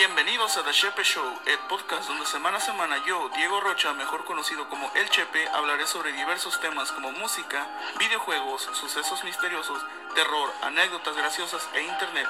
[0.00, 4.24] Bienvenidos a The Chepe Show, el podcast donde semana a semana yo, Diego Rocha, mejor
[4.24, 7.68] conocido como El Chepe, hablaré sobre diversos temas como música,
[7.98, 12.26] videojuegos, sucesos misteriosos, terror, anécdotas graciosas e internet.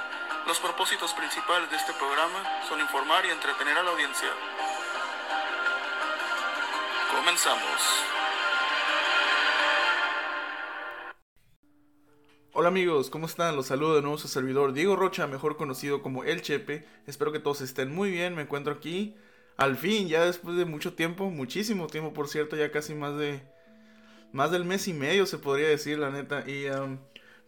[0.48, 4.30] Los propósitos principales de este programa son informar y entretener a la audiencia.
[7.14, 8.19] Comenzamos.
[12.60, 13.56] Hola amigos, ¿cómo están?
[13.56, 16.84] Los saludo de nuevo su servidor Diego Rocha, mejor conocido como El Chepe.
[17.06, 18.34] Espero que todos estén muy bien.
[18.34, 19.16] Me encuentro aquí
[19.56, 23.40] al fin, ya después de mucho tiempo, muchísimo tiempo, por cierto, ya casi más de
[24.30, 26.44] más del mes y medio se podría decir, la neta.
[26.46, 26.66] Y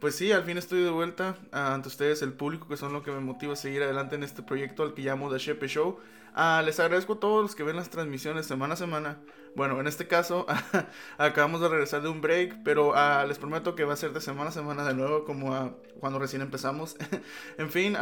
[0.02, 3.12] pues sí, al fin estoy de vuelta ante ustedes, el público, que son lo que
[3.12, 6.00] me motiva a seguir adelante en este proyecto al que llamo The Chepe Show.
[6.34, 9.20] Ah, les agradezco a todos los que ven las transmisiones semana a semana.
[9.54, 10.44] Bueno, en este caso
[11.18, 14.20] acabamos de regresar de un break, pero ah, les prometo que va a ser de
[14.20, 16.96] semana a semana de nuevo como ah, cuando recién empezamos.
[17.56, 17.94] en fin,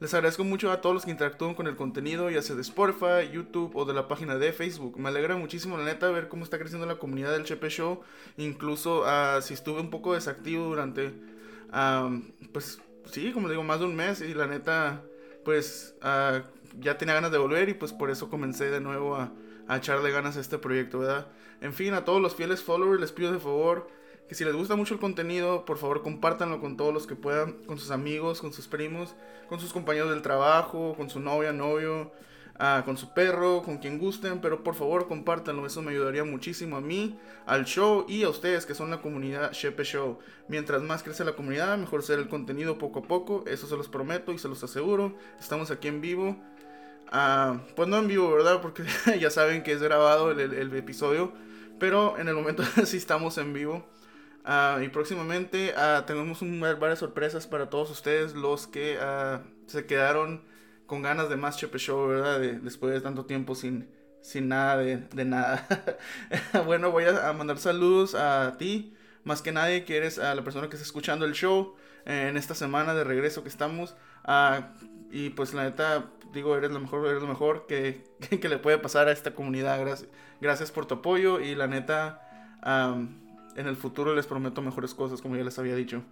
[0.00, 3.30] les agradezco mucho a todos los que interactúan con el contenido, ya sea de Spotify,
[3.32, 4.98] YouTube o de la página de Facebook.
[4.98, 8.00] Me alegra muchísimo, la neta, ver cómo está creciendo la comunidad del Chepe Show.
[8.36, 9.04] Incluso
[9.42, 11.14] si estuve un poco desactivo durante,
[12.52, 15.02] pues sí, como digo, más de un mes y la neta,
[15.44, 15.94] pues
[16.80, 19.32] ya tenía ganas de volver y pues por eso comencé de nuevo a,
[19.70, 21.26] echarle ganas a este proyecto, ¿verdad?
[21.62, 23.88] En fin, a todos los fieles followers les pido de favor
[24.28, 27.52] que si les gusta mucho el contenido, por favor compártanlo con todos los que puedan,
[27.64, 29.14] con sus amigos, con sus primos,
[29.48, 32.12] con sus compañeros del trabajo, con su novia, novio,
[32.58, 36.76] ah, con su perro, con quien gusten, pero por favor compártanlo, eso me ayudaría muchísimo
[36.76, 40.18] a mí, al show y a ustedes que son la comunidad Shepe Show.
[40.48, 43.88] Mientras más crece la comunidad, mejor será el contenido poco a poco, eso se los
[43.88, 45.16] prometo y se los aseguro.
[45.38, 46.36] Estamos aquí en vivo
[47.16, 48.60] Ah, pues no en vivo, ¿verdad?
[48.60, 48.82] Porque
[49.20, 51.32] ya saben que es grabado el, episodio.
[51.78, 53.86] Pero en el momento sí estamos en vivo.
[54.44, 56.40] Ah, y próximamente uh, tenemos
[56.78, 58.98] varias sorpresas para todos ustedes, los que
[59.66, 60.44] se quedaron
[60.86, 62.40] con ganas de más Chepe Show, ¿verdad?
[62.40, 63.88] después de tanto tiempo sin,
[64.20, 65.66] sin nada de, nada.
[66.66, 68.94] bueno, voy a, mandar saludos a ti,
[69.24, 72.54] más que nadie, que eres a la persona que está escuchando el show en esta
[72.54, 73.96] semana de regreso que estamos.
[75.10, 78.04] y pues la neta, digo, eres lo mejor, eres lo mejor que,
[78.40, 79.80] que, le puede pasar a esta comunidad.
[79.80, 80.10] Gracias,
[80.42, 82.20] gracias por tu apoyo y la neta,
[83.56, 86.02] en el futuro les prometo mejores cosas, como ya les había dicho.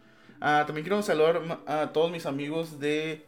[0.41, 3.25] Ah, también quiero saludar a todos mis amigos de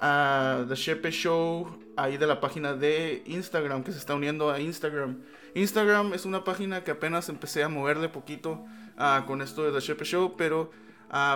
[0.00, 4.60] uh, The Shepe Show, ahí de la página de Instagram, que se está uniendo a
[4.60, 5.18] Instagram.
[5.54, 8.64] Instagram es una página que apenas empecé a mover de poquito
[8.96, 10.70] ah, con esto de The Shepe Show, pero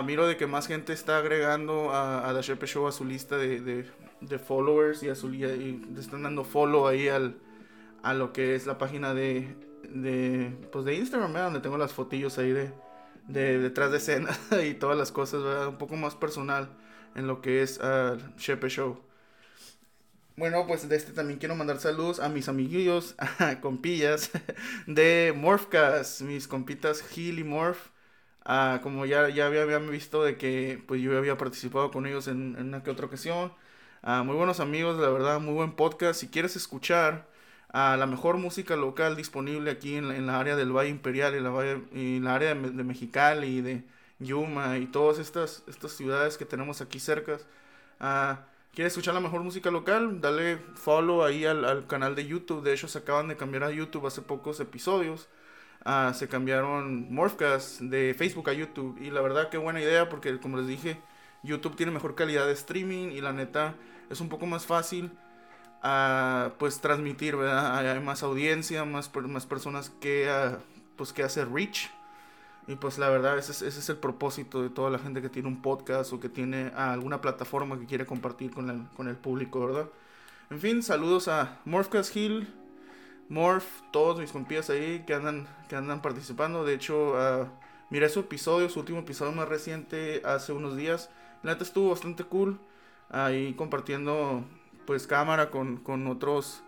[0.05, 3.85] miro de que más gente está agregando a, The Shepe Show a su lista de,
[4.43, 7.35] followers y, a su, le están dando follow ahí al,
[8.01, 9.53] a lo que es la página de,
[9.89, 12.71] de, pues de Instagram, donde tengo las fotillos ahí de,
[13.27, 14.29] de detrás de escena
[14.63, 16.69] y todas las cosas, un poco más personal
[17.15, 18.99] en lo que es uh, Shepe Show.
[20.37, 23.15] Bueno, pues de este también quiero mandar saludos a mis amiguillos,
[23.61, 24.31] compillas
[24.87, 27.91] de Morphcast, mis compitas Gil y Morph.
[28.47, 32.27] Uh, como ya, ya había, habían visto de que pues yo había participado con ellos
[32.27, 33.53] en, en una que otra ocasión.
[34.03, 36.19] Ah, muy buenos amigos, la verdad, muy buen podcast.
[36.19, 37.27] Si quieres escuchar
[37.69, 41.79] a la mejor música local disponible aquí en, la área del Valle Imperial y la,
[41.91, 43.83] y la área de, Mexicali y de
[44.19, 47.37] Yuma y todas estas, estas ciudades que tenemos aquí cerca.
[47.99, 48.35] Uh,
[48.73, 50.19] ¿Quieres escuchar la mejor música local?
[50.19, 52.61] Dale follow ahí al, canal de YouTube.
[52.61, 55.29] De hecho, se acaban de cambiar a YouTube hace pocos episodios.
[55.85, 58.97] Ah, se cambiaron Morphcast de Facebook a YouTube.
[59.01, 60.97] Y la verdad, qué buena idea porque, como les dije,
[61.41, 63.75] YouTube tiene mejor calidad de streaming y la neta
[64.09, 65.09] es un poco más fácil
[65.87, 67.77] a pues transmitir, ¿verdad?
[67.77, 70.57] Hay más audiencia, más, más personas que, uh,
[70.95, 71.91] pues, que hacer reach.
[72.67, 75.29] Y pues la verdad, ese es, ese es, el propósito de toda la gente que
[75.29, 79.15] tiene un podcast o que tiene alguna plataforma que quiere compartir con el, con el
[79.15, 79.87] público, ¿verdad?
[80.49, 82.51] En fin, saludos a Morphcast Hill,
[83.29, 86.65] Morph, todos mis compías ahí que andan, que andan participando.
[86.65, 87.47] De hecho, uh,
[87.91, 91.11] miré su episodio, su último episodio más reciente hace unos días.
[91.43, 92.59] La neta estuvo bastante cool
[93.11, 94.43] ahí compartiendo
[94.85, 96.61] pues cámara con, con otros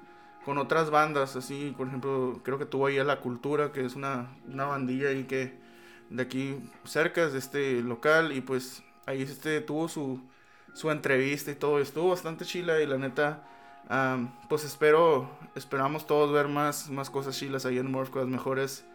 [0.45, 3.95] con otras bandas así por ejemplo creo que tuvo ahí a la cultura que es
[3.95, 5.53] una, una bandilla ahí que
[6.09, 10.21] de aquí cerca de este local y pues ahí este tuvo su,
[10.73, 13.43] su entrevista y todo estuvo bastante chila y la neta
[14.49, 18.85] pues espero esperamos todos ver más más cosas chilas ahí en Morph las mejores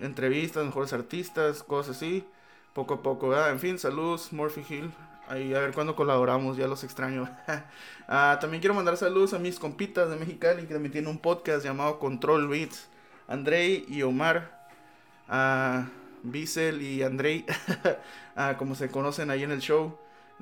[0.00, 2.24] entrevistas mejores artistas cosas así
[2.72, 4.90] poco a poco en fin saludos Morphy Hill
[5.32, 7.26] Ahí a ver cuándo colaboramos, ya los extraño.
[8.14, 11.64] Ah, también quiero mandar saludos a mis compitas de Mexicali que también tienen un podcast
[11.64, 12.90] llamado Control Beats.
[13.26, 14.68] Andrei y Omar.
[15.28, 15.86] A
[16.22, 17.46] Bissell y Andrei,
[18.58, 19.96] como se conocen ahí en el show.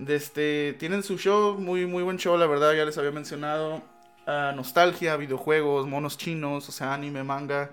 [0.08, 3.82] este, tienen su show, muy, muy buen show, la verdad, ya les había mencionado.
[4.26, 7.70] Ah, nostalgia, videojuegos, monos chinos, o sea, anime, manga.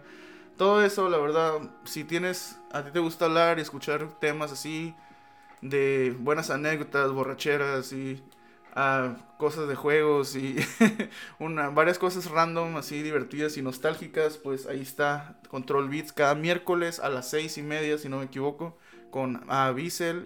[0.58, 1.54] Todo eso, la verdad,
[1.86, 4.94] si tienes, a ti te gusta hablar y escuchar temas así,
[5.62, 8.24] de buenas anécdotas, borracheras y
[8.76, 10.56] uh, cosas de juegos y
[11.74, 17.10] varias cosas random, así divertidas y nostálgicas, pues ahí está Control Beats cada miércoles a
[17.10, 18.78] las seis y media, si no me equivoco,
[19.12, 19.74] con a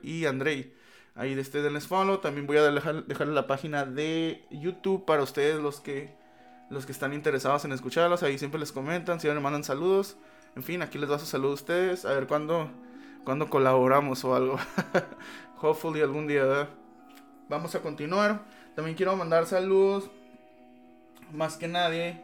[0.03, 0.73] y Andrei.
[1.13, 2.19] Ahí de este denles follow.
[2.19, 6.15] También voy a dejar, dejarle la página de YouTube para ustedes los que
[6.69, 8.23] los que están interesados en escucharlos.
[8.23, 10.15] Ahí siempre les comentan, siempre me mandan saludos.
[10.55, 12.05] En fin, aquí les doy su saludo a ustedes.
[12.05, 12.71] A ver cuándo,
[13.23, 14.57] cuándo colaboramos o algo.
[15.61, 16.69] Hopefully algún día,
[17.49, 18.41] Vamos a continuar.
[18.75, 20.09] También quiero mandar saludos,
[21.33, 22.21] más que nadie,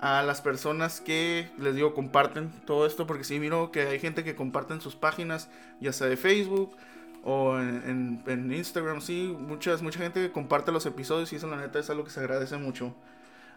[0.00, 3.06] a las personas que les digo comparten todo esto.
[3.06, 5.48] Porque sí, miro que hay gente que comparten sus páginas,
[5.80, 6.76] ya sea de Facebook
[7.24, 11.78] o en, Instagram, sí, muchas, mucha gente que comparte los episodios y eso la neta
[11.78, 12.94] es algo que se agradece mucho.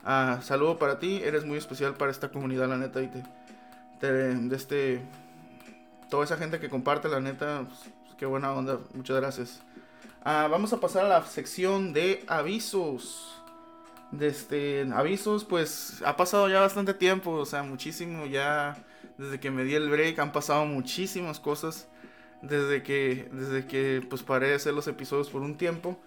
[0.03, 3.09] Ah, saludo para ti, eres muy especial para esta comunidad, la neta, y
[3.99, 5.01] te, de este,
[6.11, 7.79] toda esa gente que comparte, la neta, pues,
[8.17, 9.61] qué buena onda, muchas gracias.
[10.23, 13.41] Ah, vamos a pasar a la sección de avisos.
[14.11, 18.77] De este, avisos, pues ha pasado ya bastante tiempo, o sea, muchísimo ya,
[19.17, 21.87] desde que me di el break han pasado muchísimas cosas
[22.41, 25.97] desde que, desde que pues paré de hacer los episodios por un tiempo.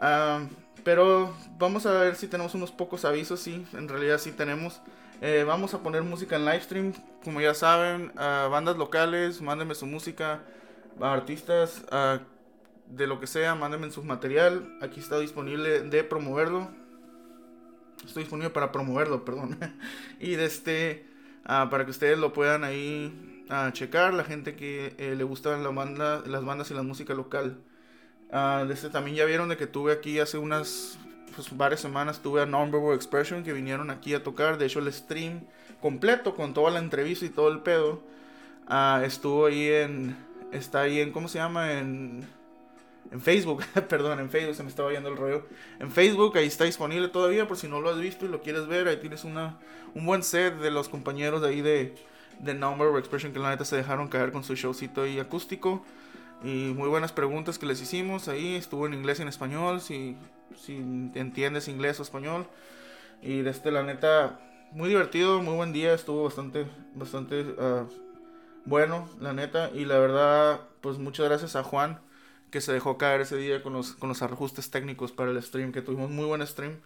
[0.00, 0.46] Ah,
[0.84, 4.80] pero vamos a ver si tenemos unos pocos avisos, sí, en realidad sí tenemos.
[5.20, 6.92] Eh, vamos a poner música en live stream,
[7.22, 10.40] como ya saben, bandas locales, mándenme su música,
[11.00, 11.84] artistas,
[12.90, 14.76] de lo que sea, mándenme su material.
[14.80, 16.68] Aquí está disponible de promoverlo.
[18.04, 19.58] Estoy disponible para promoverlo, perdón.
[20.18, 21.06] y de este,
[21.44, 25.62] ah, para que ustedes lo puedan ahí a checar, la gente que eh, le gustan
[25.62, 27.58] la banda, las bandas y la música local.
[28.32, 30.98] Uh, este, también ya vieron de que tuve aquí hace unas
[31.34, 34.58] pues, varias semanas, tuve a Nonverbal Expression que vinieron aquí a tocar.
[34.58, 35.40] De hecho, el stream
[35.80, 38.02] completo con toda la entrevista y todo el pedo
[38.68, 40.16] uh, estuvo ahí en.
[40.52, 41.12] Está ahí en.
[41.12, 41.72] ¿Cómo se llama?
[41.72, 42.26] En.
[43.10, 45.46] En Facebook, perdón, en Facebook se me estaba yendo el rollo.
[45.80, 48.68] En Facebook, ahí está disponible todavía, por si no lo has visto y lo quieres
[48.68, 48.86] ver.
[48.86, 49.58] Ahí tienes una,
[49.94, 51.96] un buen set de los compañeros de ahí de,
[52.44, 55.84] The Number Expression que la neta se dejaron caer con su showcito ahí acústico.
[56.42, 58.56] Y muy buenas preguntas que les hicimos ahí.
[58.56, 59.80] Estuvo en inglés y en español.
[59.80, 60.16] Si,
[60.56, 62.46] si entiendes inglés o español.
[63.22, 64.40] Y desde este, la neta,
[64.72, 65.92] muy divertido, muy buen día.
[65.92, 67.86] Estuvo bastante, bastante uh,
[68.64, 69.70] bueno, la neta.
[69.74, 72.00] Y la verdad, pues muchas gracias a Juan
[72.50, 75.72] que se dejó caer ese día con los, con los ajustes técnicos para el stream.
[75.72, 76.80] Que tuvimos muy buen stream.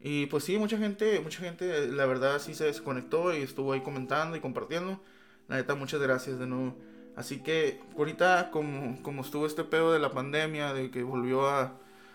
[0.00, 3.80] Y pues sí, mucha gente, mucha gente, la verdad sí se desconectó y estuvo ahí
[3.80, 5.00] comentando y compartiendo.
[5.48, 6.76] La neta, muchas gracias de nuevo.
[7.16, 11.74] Así que ahorita, como, como estuvo este pedo de la pandemia, de que volvió a,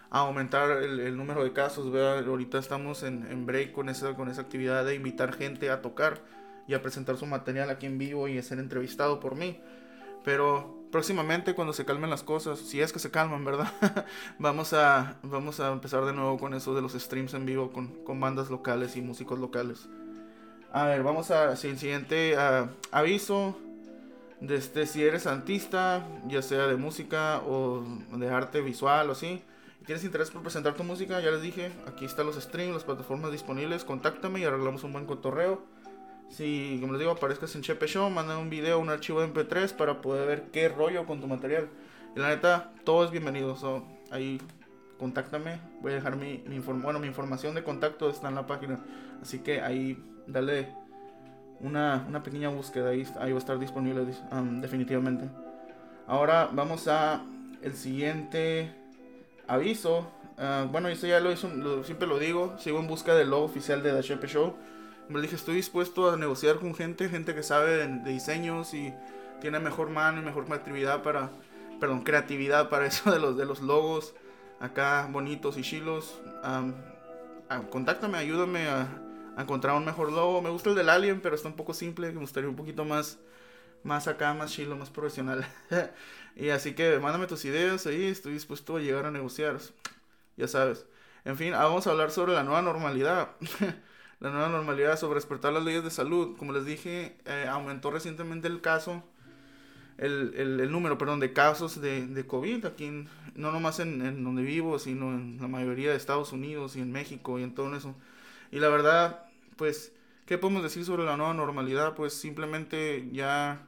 [0.09, 2.25] aumentar el, número de casos, ¿verdad?
[2.25, 6.21] ahorita estamos en, break con esa, con esa actividad de invitar gente a tocar
[6.65, 9.59] y a presentar su material aquí en vivo y a ser entrevistado por mí.
[10.23, 13.71] Pero próximamente cuando se calmen las cosas, si es que se calman, ¿verdad?
[14.39, 17.87] vamos, a, vamos a empezar de nuevo con eso de los streams en vivo con,
[18.03, 19.87] con bandas locales y músicos locales.
[20.71, 22.35] A ver, vamos a el siguiente
[22.91, 23.57] aviso.
[24.39, 27.83] Desde este, si eres artista, ya sea de música o
[28.15, 29.41] de arte visual o así,
[29.81, 32.83] y tienes interés por presentar tu música, ya les dije, aquí están los streams, las
[32.83, 35.63] plataformas disponibles, contáctame y arreglamos un buen cotorreo.
[36.29, 39.73] Si, como les digo, aparezcas en Chepe Show, manda un video, un archivo de MP3
[39.73, 41.69] para poder ver qué rollo con tu material.
[42.15, 43.55] Y la neta, todo es bienvenido.
[44.11, 44.39] ahí,
[44.99, 45.59] contáctame.
[45.81, 46.43] Voy a dejar mi,
[46.81, 48.83] bueno, mi información de contacto está en la página.
[49.21, 50.67] Así que ahí, dale
[51.61, 52.89] una, una pequeña búsqueda.
[52.89, 55.29] Ahí, ahí va a estar disponible um, definitivamente.
[56.07, 57.23] Ahora vamos a
[57.61, 58.73] el siguiente
[59.47, 60.11] aviso.
[60.37, 61.49] Uh, bueno, eso ya lo, hizo,
[61.83, 62.55] siempre lo digo.
[62.59, 64.55] Sigo en busca del logo oficial de The Chepe Show.
[65.09, 68.93] Me dije, estoy dispuesto a negociar con gente, gente que sabe de, diseños y
[69.39, 71.29] tiene mejor mano y mejor creatividad para,
[71.79, 74.13] perdón, creatividad para eso de los, de los logos
[74.59, 76.19] acá bonitos y chilos.
[77.69, 78.87] contáctame, ayúdame a,
[79.41, 80.41] encontrar un mejor logo.
[80.41, 82.11] Me gusta el del Alien, pero está un poco simple.
[82.11, 83.19] Me gustaría un poquito más,
[83.83, 85.45] más acá, más chilo, más profesional.
[86.35, 88.05] y así que mándame tus ideas ahí.
[88.05, 89.57] Estoy dispuesto a llegar a negociar.
[90.37, 90.85] Ya sabes.
[91.25, 93.31] En fin, vamos a hablar sobre la nueva normalidad.
[94.19, 96.35] la nueva normalidad sobre respetar las leyes de salud.
[96.37, 99.03] Como les dije, eh, aumentó recientemente el caso,
[99.97, 104.23] el, el, el, número, perdón, de casos de, de COVID aquí, no nomás en, en,
[104.23, 107.75] donde vivo, sino en la mayoría de Estados Unidos y en México y en todo
[107.75, 107.95] eso.
[108.51, 109.26] Y la verdad,
[109.57, 109.93] pues,
[110.25, 111.95] ¿qué podemos decir sobre la nueva normalidad?
[111.95, 113.65] Pues simplemente ya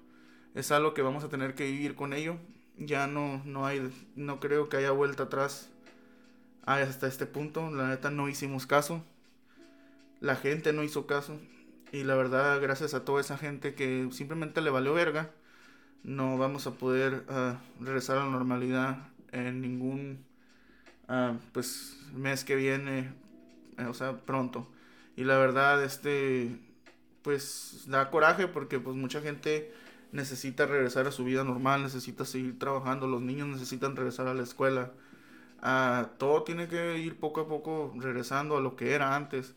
[0.55, 2.37] es algo que vamos a tener que vivir con ello.
[2.77, 5.69] ya no, no hay, no creo que haya vuelta atrás
[6.63, 7.71] hasta este punto.
[7.71, 9.03] La neta no hicimos caso.
[10.21, 11.39] La gente no hizo caso.
[11.91, 15.31] Y la verdad, gracias a toda esa gente que simplemente le valió verga,
[16.03, 20.23] no vamos a poder ah, regresar a la normalidad en ningún
[21.07, 23.11] uh, pues mes que viene,
[23.77, 24.67] eh, o sea, pronto.
[25.19, 26.57] Y la verdad, este,
[27.23, 29.69] pues da coraje porque pues mucha gente
[30.13, 34.43] necesita regresar a su vida normal, necesita seguir trabajando, los niños necesitan regresar a la
[34.43, 34.93] escuela.
[35.61, 39.55] Uh, todo tiene que ir poco a poco regresando a lo que era antes.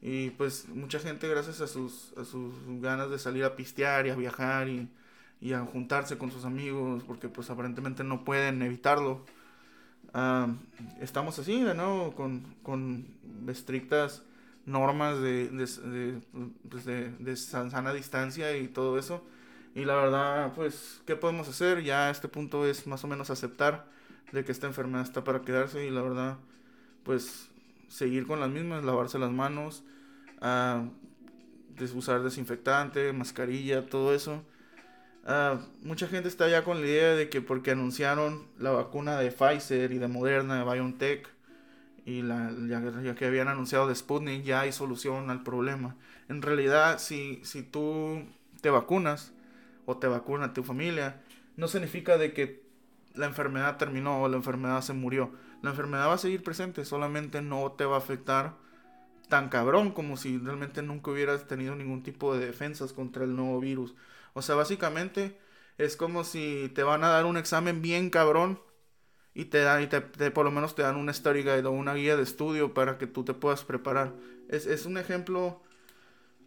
[0.00, 4.10] Y pues mucha gente gracias a sus, a sus ganas de salir a pistear y
[4.10, 4.88] a viajar y,
[5.40, 9.26] y a juntarse con sus amigos, porque pues aparentemente no pueden evitarlo.
[10.14, 10.54] Uh,
[11.00, 11.74] estamos así, de
[12.14, 13.08] con, con
[13.48, 14.22] estrictas
[14.66, 16.20] normas de, de,
[16.68, 19.24] pues de, de sana distancia y todo eso.
[19.74, 21.82] Y la verdad, pues, ¿qué podemos hacer?
[21.82, 23.86] Ya a este punto es más o menos aceptar
[24.32, 26.38] de que esta enfermedad está para quedarse y la verdad,
[27.04, 27.48] pues,
[27.88, 29.84] seguir con las mismas, lavarse las manos,
[30.42, 30.88] uh,
[31.94, 34.44] usar desinfectante, mascarilla, todo eso.
[35.24, 39.30] Uh, mucha gente está ya con la idea de que porque anunciaron la vacuna de
[39.30, 41.28] Pfizer y de Moderna, de BioNTech,
[42.10, 45.96] y la, ya, que habían anunciado de Sputnik, ya hay solución al problema.
[46.28, 48.24] En realidad, si, si tú
[48.60, 49.32] te vacunas,
[49.86, 51.20] o te vacuna tu familia,
[51.56, 52.62] no significa de que
[53.14, 55.32] la enfermedad terminó o la enfermedad se murió.
[55.62, 58.54] La enfermedad va a seguir presente, solamente no te va a afectar
[59.28, 63.60] tan cabrón como si realmente nunca hubieras tenido ningún tipo de defensas contra el nuevo
[63.60, 63.94] virus.
[64.32, 65.38] O sea, básicamente
[65.78, 68.60] es como si te van a dar un examen bien cabrón
[69.34, 71.94] y te dan y te, por lo menos te dan una story guide o una
[71.94, 74.14] guía de estudio para que tú te puedas preparar.
[74.48, 75.62] Es, es un ejemplo,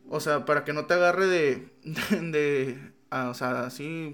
[0.10, 1.70] o sea, para que no te agarre de,
[2.12, 4.14] de, o sea, así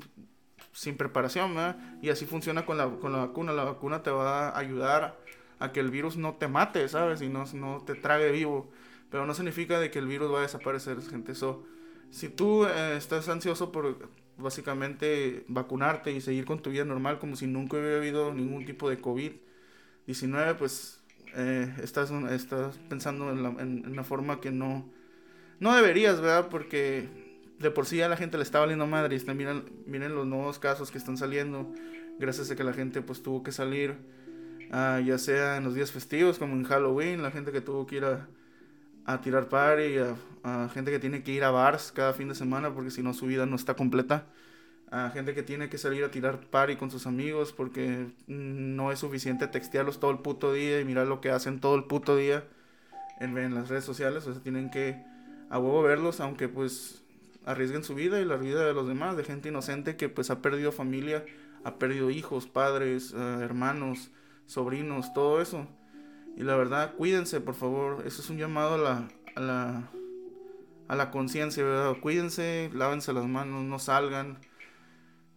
[0.71, 1.77] sin preparación, ¿verdad?
[2.01, 3.53] Y así funciona con la, con la vacuna.
[3.53, 5.19] La vacuna te va a ayudar
[5.59, 7.21] a que el virus no te mate, ¿sabes?
[7.21, 8.71] Y no, no te trague vivo.
[9.09, 11.33] Pero no significa de que el virus va a desaparecer, gente.
[11.33, 11.65] Eso,
[12.11, 14.09] si tú eh, estás ansioso por
[14.39, 18.89] básicamente vacunarte y seguir con tu vida normal como si nunca hubiera habido ningún tipo
[18.89, 20.99] de COVID-19, pues
[21.35, 24.89] eh, estás, estás pensando en, una forma que no,
[25.59, 26.49] no deberías, ¿verdad?
[26.49, 27.07] Porque
[27.59, 29.15] de por sí a la gente le está valiendo madre.
[29.15, 31.71] Y miren, miren los nuevos casos que están saliendo.
[32.17, 33.97] Gracias a que la gente pues tuvo que salir.
[34.71, 37.21] Uh, ya sea en los días festivos como en Halloween.
[37.21, 38.27] La gente que tuvo que ir a,
[39.13, 39.97] a tirar party.
[39.97, 43.01] A, a, gente que tiene que ir a bars cada fin de semana porque si
[43.01, 44.25] no su vida no está completa.
[44.91, 48.99] A gente que tiene que salir a tirar party con sus amigos porque no es
[48.99, 52.43] suficiente textearlos todo el puto día y mirar lo que hacen todo el puto día
[53.19, 54.25] en, las redes sociales.
[54.25, 55.03] O sea, tienen que
[55.49, 57.03] a huevo verlos aunque pues
[57.45, 60.41] arriesguen su vida y la vida de los demás, de gente inocente que pues ha
[60.41, 61.23] perdido familia,
[61.63, 64.11] ha perdido hijos, padres, eh, hermanos,
[64.45, 65.67] sobrinos, todo eso.
[66.39, 68.07] Y la verdad, cuídense, por favor.
[68.07, 69.91] Eso es un llamado a la, a la,
[70.87, 71.97] a la conciencia, ¿verdad?
[72.01, 74.39] Cuídense, lávense las manos, no salgan.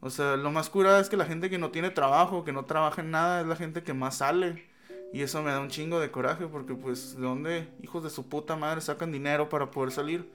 [0.00, 2.66] O sea, lo más curado es que la gente que no tiene trabajo, que no
[2.66, 4.64] trabaja en nada, es la gente que más sale.
[5.12, 8.28] Y eso me da un chingo de coraje porque pues de dónde hijos de su
[8.28, 10.32] puta madre sacan dinero para poder salir.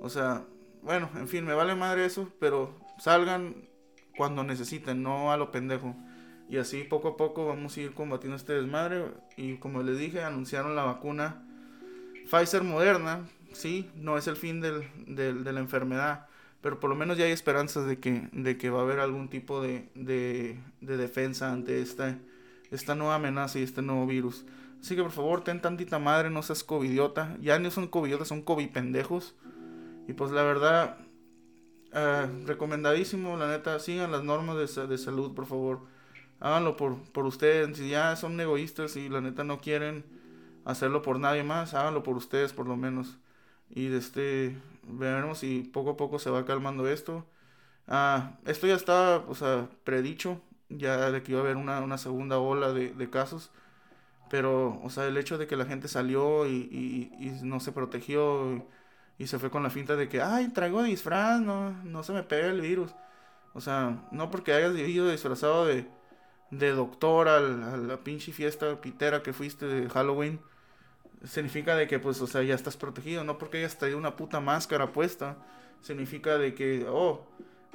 [0.00, 0.42] O sea,
[0.82, 3.68] bueno, en fin, me vale madre eso, pero salgan
[4.16, 5.94] cuando necesiten, no a lo pendejo.
[6.48, 9.12] Y así poco a poco vamos a ir combatiendo este desmadre.
[9.36, 11.42] Y como les dije, anunciaron la vacuna
[12.30, 13.28] Pfizer Moderna.
[13.52, 16.26] Sí, no es el fin del, de la enfermedad.
[16.60, 19.28] Pero por lo menos ya hay esperanzas de que, de que va a haber algún
[19.28, 22.18] tipo de, de, de defensa ante esta,
[22.70, 24.46] esta nueva amenaza y este nuevo virus.
[24.80, 27.36] Así que por favor, ten tantita madre, no seas covidiota.
[27.42, 29.34] Ya no son covidiotas, son covid pendejos.
[30.08, 30.96] Y pues la verdad,
[31.92, 35.80] eh, recomendadísimo, la neta, sigan las normas de, de salud, por favor.
[36.40, 37.76] Háganlo por, por ustedes.
[37.78, 40.04] Si ya son egoístas y la neta no quieren
[40.64, 43.18] hacerlo por nadie más, háganlo por ustedes por lo menos.
[43.70, 47.26] Y de este, veremos si poco a poco se va calmando esto.
[47.88, 51.98] Ah, esto ya estaba, o sea, predicho, ya de que iba a haber una, una
[51.98, 53.50] segunda ola de, de, casos.
[54.30, 58.66] Pero, o sea, el hecho de que la gente salió y, y, no se protegió
[59.18, 62.22] y se fue con la finta de que, ay, traigo disfraz, no, no se me
[62.22, 62.94] pega el virus.
[63.54, 65.86] O sea, no porque hayas ido disfrazado de,
[66.50, 70.40] de doctor a la pinche fiesta pitera que fuiste de Halloween,
[71.24, 73.24] significa de que, pues, o sea, ya estás protegido.
[73.24, 75.36] No porque hayas traído una puta máscara puesta,
[75.80, 77.26] significa de que, oh,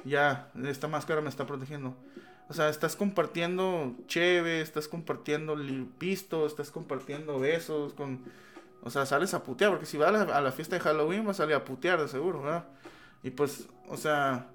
[0.04, 1.96] ya, esta máscara me está protegiendo.
[2.48, 5.56] O sea, estás compartiendo cheve, estás compartiendo
[5.98, 8.20] pisto, estás compartiendo besos con
[8.82, 11.42] o sea, sales a putear, porque si vas a la, fiesta de Halloween vas a
[11.42, 12.64] salir a putear de seguro, ¿verdad?
[13.22, 14.48] Y pues, o sea,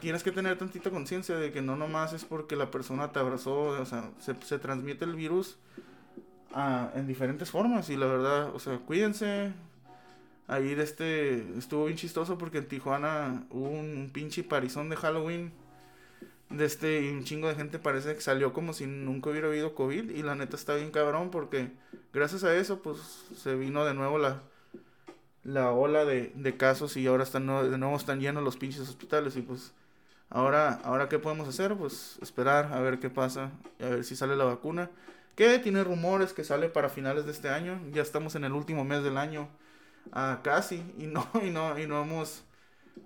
[0.00, 3.80] tienes que tener tantita conciencia de que no nomás es porque la persona te abrazó,
[3.80, 5.58] o sea, se, transmite el virus
[6.52, 9.52] ah, en diferentes formas y la verdad, o sea, cuídense.
[10.48, 15.52] Ahí de este, estuvo bien chistoso porque en Tijuana hubo un pinche parizón de Halloween.
[16.50, 19.74] De este, y un chingo de gente parece que salió como si nunca hubiera habido
[19.74, 20.10] COVID.
[20.10, 21.72] Y la neta está bien cabrón porque
[22.12, 24.42] gracias a eso, pues se vino de nuevo la,
[25.42, 29.36] la ola de, de casos y ahora están de nuevo están llenos los pinches hospitales
[29.36, 29.72] y pues
[30.30, 34.36] ahora ahora qué podemos hacer pues esperar a ver qué pasa a ver si sale
[34.36, 34.90] la vacuna
[35.36, 37.78] que tiene rumores que sale para finales de este año.
[37.92, 39.48] Ya estamos en el último mes del año
[40.12, 42.42] ah, casi y no y no y no hemos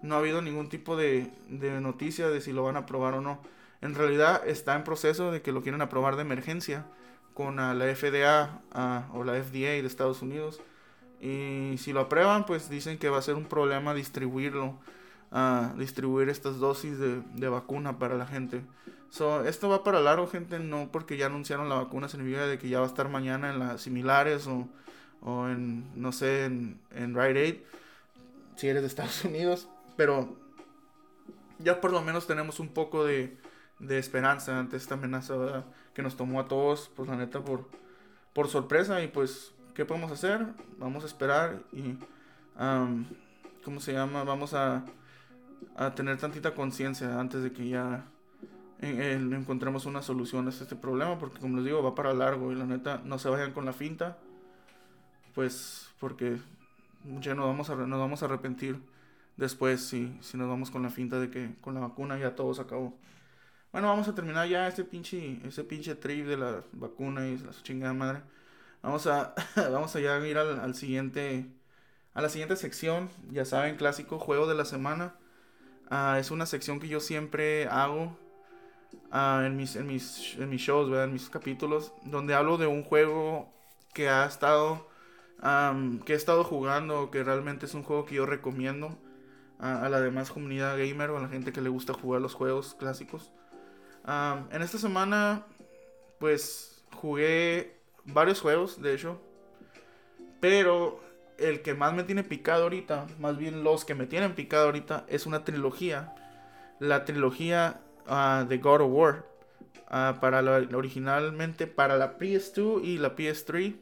[0.03, 3.21] no ha habido ningún tipo de, de noticia de si lo van a aprobar o
[3.21, 3.41] no.
[3.83, 6.87] En realidad está en proceso de que lo quieren aprobar de emergencia
[7.35, 8.63] con la FDA
[9.13, 10.61] o la FDA de Estados Unidos.
[11.21, 14.79] Y si lo aprueban, pues dicen que va a ser un problema distribuirlo,
[15.33, 18.63] uh, distribuir estas dosis de, de, vacuna para la gente.
[19.11, 22.69] So, esto va para largo, gente, no porque ya anunciaron la vacuna significa de que
[22.69, 24.69] ya va a estar mañana en las similares o,
[25.21, 27.57] o en, no sé, en, en Rite Aid,
[28.57, 30.37] si eres de Estados Unidos, pero
[31.59, 33.37] ya por lo menos tenemos un poco de,
[33.79, 37.69] de esperanza ante esta amenaza que nos tomó a todos, pues la neta, por,
[38.33, 40.47] por sorpresa y pues ¿qué podemos hacer?
[40.79, 41.97] Vamos a esperar y,
[43.65, 44.25] ¿cómo se llama?
[44.25, 44.85] Vamos a,
[45.77, 48.07] a tener tantita conciencia antes de que ya
[48.81, 52.65] encontremos una solución a este problema, porque como les digo, va para largo y la
[52.65, 54.19] neta, no se vayan con la finta,
[55.35, 56.39] pues porque
[57.21, 58.81] ya nos vamos a, nos vamos a arrepentir
[59.37, 62.55] después si, si nos vamos con la finta de que con la vacuna ya todo
[62.55, 62.95] se acabó.
[63.73, 67.53] Bueno, vamos a terminar ya este pinche, ese pinche trip de la vacuna y la
[67.63, 68.21] chingada madre.
[68.83, 71.47] Vamos a, vamos a ya ir al, siguiente,
[72.15, 73.11] a la siguiente sección.
[73.31, 75.15] Ya saben, clásico juego de la semana.
[75.91, 78.17] Ah, es una sección que yo siempre hago
[79.11, 82.85] ah, en, mis, en, mis, en mis shows, en mis capítulos, donde hablo de un
[82.85, 83.53] juego
[83.93, 84.89] que ha estado,
[86.07, 88.97] que he estado jugando, que realmente es un juego que yo recomiendo
[89.59, 92.77] a, la demás comunidad gamer o a la gente que le gusta jugar los juegos
[92.79, 93.33] clásicos.
[94.53, 95.45] en esta semana,
[96.21, 99.21] pues jugué varios juegos, de hecho.
[100.41, 101.01] Pero
[101.41, 105.05] el que más me tiene picado ahorita, más bien los que me tienen picado ahorita,
[105.09, 106.15] es una trilogía.
[106.79, 109.27] La trilogía ah, de God of War.
[109.89, 110.41] Ah, para
[110.77, 113.77] originalmente para la PS2 y la PS3.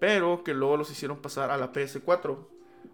[0.00, 2.46] Pero que luego los hicieron pasar a la PS4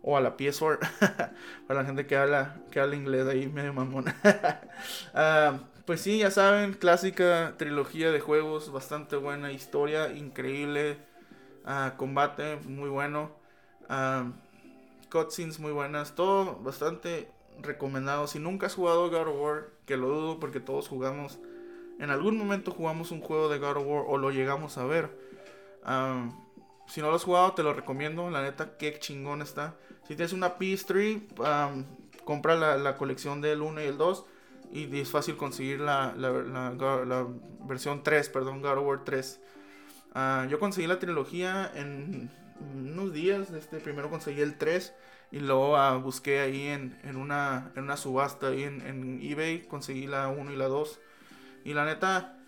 [0.03, 0.79] o a la PS4
[1.67, 6.31] para la gente que habla que habla inglés ahí medio mamón uh, pues sí, ya
[6.31, 10.99] saben, clásica trilogía de juegos, bastante buena historia, increíble,
[11.65, 13.38] uh, combate muy bueno,
[13.89, 14.31] uh,
[15.11, 17.29] cutscenes muy buenas, todo bastante
[17.61, 18.27] recomendado.
[18.27, 21.39] Si nunca has jugado God of War, que lo dudo porque todos jugamos,
[21.99, 25.11] en algún momento jugamos un juego de God of War o lo llegamos a ver.
[25.85, 26.31] Uh,
[26.87, 28.31] si no lo has jugado, te lo recomiendo.
[28.31, 29.75] La neta, qué chingón está.
[30.07, 31.85] Si tienes una PS3,
[32.25, 34.25] compra la, la colección del 1 y el 2
[34.73, 37.27] y es fácil conseguir la, la,
[37.67, 39.41] versión 3, perdón, God of War 3.
[40.15, 42.31] Ah, yo conseguí la trilogía en
[42.75, 43.51] unos días.
[43.51, 44.93] Este, primero conseguí el 3
[45.31, 49.63] y luego ah, busqué ahí en, en, una, en una subasta ahí en, en, eBay.
[49.63, 51.01] Conseguí la 1 y la 2.
[51.65, 52.39] Y la neta,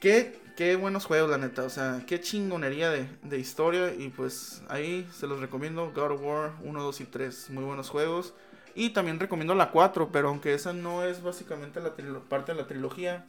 [0.00, 1.62] qué, qué buenos juegos, la neta.
[1.64, 3.94] O sea, qué chingonería de, de historia.
[3.94, 5.92] Y pues ahí se los recomiendo.
[5.94, 7.50] God of War 1, 2 y 3.
[7.50, 8.34] Muy buenos juegos.
[8.74, 12.66] Y también recomiendo la 4, pero aunque esa no es básicamente la parte de la
[12.66, 13.26] trilogía,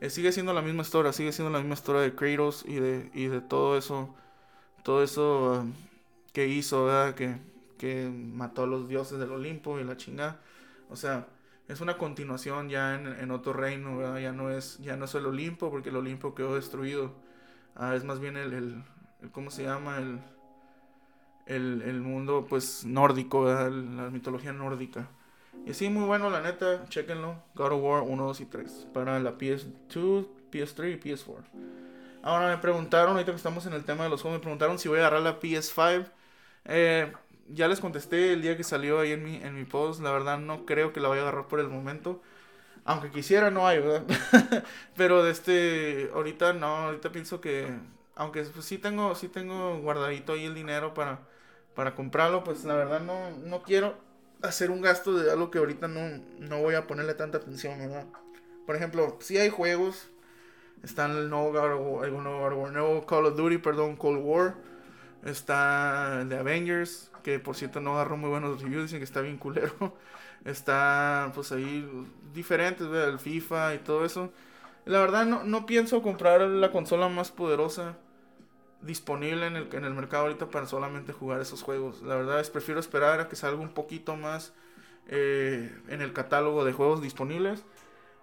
[0.00, 3.10] eh, sigue siendo la misma historia, sigue siendo la misma historia de Kratos y de,
[3.14, 4.14] y de todo eso,
[4.88, 5.66] todo eso
[6.32, 7.14] que hizo, ¿verdad?
[7.14, 7.36] Que,
[7.76, 10.40] que mató a los dioses del Olimpo y la chingada.
[10.88, 11.26] O sea,
[11.68, 14.18] es una continuación ya en, en otro reino, ¿verdad?
[14.18, 17.12] Ya no, es, ya no es el Olimpo, porque el Olimpo quedó destruido.
[17.76, 18.82] Ah, es más bien el,
[19.32, 19.98] ¿cómo se llama?
[19.98, 20.20] El
[21.44, 25.10] el, el mundo pues nórdico, la mitología nórdica.
[25.66, 27.42] Y sí, muy bueno, la neta, chequenlo.
[27.54, 28.86] God of War 1, 2 y 3.
[28.94, 31.87] Para la PS2, PS3 y PS4.
[32.28, 34.86] Ahora me preguntaron, ahorita que estamos en el tema de los juegos, me preguntaron si
[34.86, 36.04] voy a agarrar la PS5.
[36.66, 37.10] Eh,
[37.48, 40.02] ya les contesté el día que salió ahí en mi, en mi post.
[40.02, 42.20] La verdad no creo que la vaya a agarrar por el momento.
[42.84, 44.04] Aunque quisiera, no hay, ¿verdad?
[44.96, 47.66] Pero de este, ahorita no, ahorita pienso que,
[48.14, 51.20] aunque pues, sí tengo, sí tengo guardadito ahí el dinero para
[51.74, 53.96] para comprarlo, pues la verdad no, no quiero
[54.42, 58.04] hacer un gasto de algo que ahorita no, no voy a ponerle tanta atención, ¿verdad?
[58.66, 60.08] Por ejemplo, si hay juegos,
[60.82, 64.54] están el nuevo, nuevo, nuevo Call of Duty, perdón, Cold War.
[65.24, 69.20] Está el de Avengers, que por cierto no agarró muy buenos reviews, dicen que está
[69.20, 69.72] bien culero.
[70.44, 71.86] Está pues ahí
[72.32, 74.32] diferentes, el FIFA y todo eso.
[74.84, 77.96] La verdad no, no pienso comprar la consola más poderosa
[78.80, 82.02] disponible en el, en el mercado ahorita para solamente jugar esos juegos.
[82.02, 84.52] La verdad es prefiero esperar a que salga un poquito más
[85.08, 87.64] eh, en el catálogo de juegos disponibles.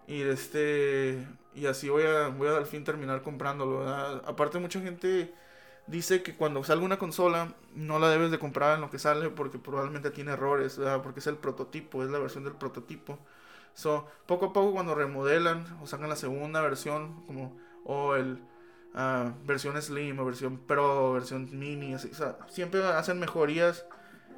[0.07, 3.87] Y este y así voy a voy a al fin terminar comprándolo.
[4.25, 5.33] Aparte mucha gente
[5.87, 9.29] dice que cuando salga una consola no la debes de comprar en lo que sale
[9.29, 13.19] porque probablemente tiene errores, porque es el prototipo, es la versión del prototipo.
[13.73, 18.39] So, poco a poco cuando remodelan o sacan la segunda versión como o el
[18.95, 22.09] uh, versión Slim o versión Pro, versión Mini, así,
[22.47, 23.85] siempre hacen mejorías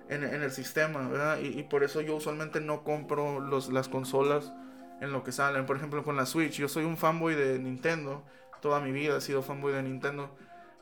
[0.10, 4.54] en, el sistema, Y, por eso yo usualmente no compro los, las consolas
[5.02, 5.66] en lo que salen.
[5.66, 8.24] Por ejemplo, con la Switch, yo soy un fanboy de Nintendo,
[8.62, 10.36] toda mi vida he sido fanboy de Nintendo.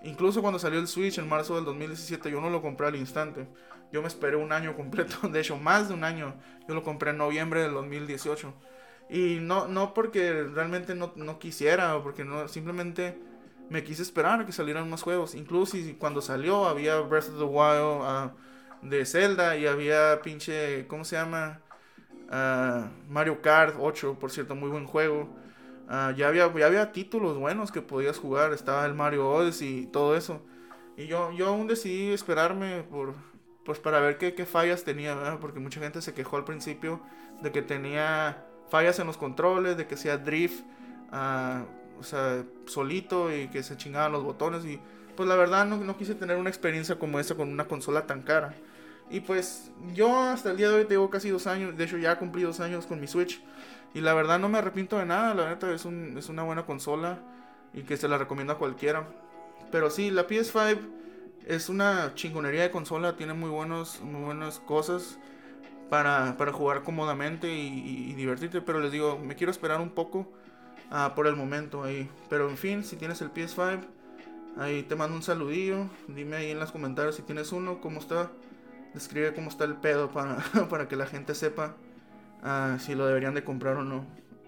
[0.04, 3.48] Incluso cuando salió el Switch en marzo del 2017, yo no lo compré al instante.
[3.92, 6.36] Yo me esperé un año completo, de hecho, más de un año.
[6.68, 8.54] Yo lo compré en noviembre del 2018.
[9.10, 13.18] Y no, no porque realmente no, no quisiera, o porque no, simplemente
[13.70, 15.36] me quise esperar a que salieran más juegos.
[15.36, 18.34] Incluso cuando salió había Breath of the Wild ah,
[18.82, 21.62] de Zelda y había pinche, ¿cómo se llama?
[22.30, 25.30] Ah, Mario Kart 8, por cierto, muy buen juego.
[25.88, 28.54] Ah, ya, había, ya había títulos buenos que podías jugar.
[28.54, 30.42] Estaba el Mario Odyssey y todo eso.
[30.98, 33.14] Y yo, yo aún decidí esperarme por,
[33.66, 37.02] pues para ver qué, qué fallas tenía, Porque mucha gente se quejó al principio
[37.42, 40.64] de que tenía fallas en los controles, de que sea drift
[42.00, 44.66] o sea, solito y que se chingaban los botones.
[44.66, 44.80] Y
[45.16, 48.22] pues la verdad no, no quise tener una experiencia como esa con una consola tan
[48.22, 48.54] cara.
[49.10, 52.18] Y pues yo hasta el día de hoy tengo casi dos años, de hecho ya
[52.18, 53.42] cumplí dos años con mi Switch.
[53.94, 56.66] Y la verdad no me arrepiento de nada, la neta es, un, es una buena
[56.66, 57.20] consola
[57.74, 59.08] y que se la recomiendo a cualquiera.
[59.72, 60.80] Pero sí, la PS5
[61.48, 65.18] es una chingonería de consola, tiene muy, buenos, muy buenas cosas
[65.90, 68.62] para, para jugar cómodamente y, divertirte.
[68.62, 70.28] Pero les digo, me quiero esperar un poco
[70.92, 72.10] Ah, por el momento ahí.
[72.30, 73.82] Pero en fin, si tienes el PS5,
[74.58, 75.90] ahí te mando un saludillo.
[76.08, 78.32] Dime ahí en los comentarios si tienes uno, cómo está.
[78.96, 80.38] Describe cómo está el pedo para,
[80.70, 81.76] para que la gente sepa
[82.42, 84.06] ah, si lo deberían de comprar o no.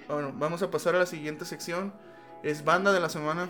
[0.07, 1.93] Bueno, vamos a pasar a la siguiente sección.
[2.43, 3.49] Es banda de la semana.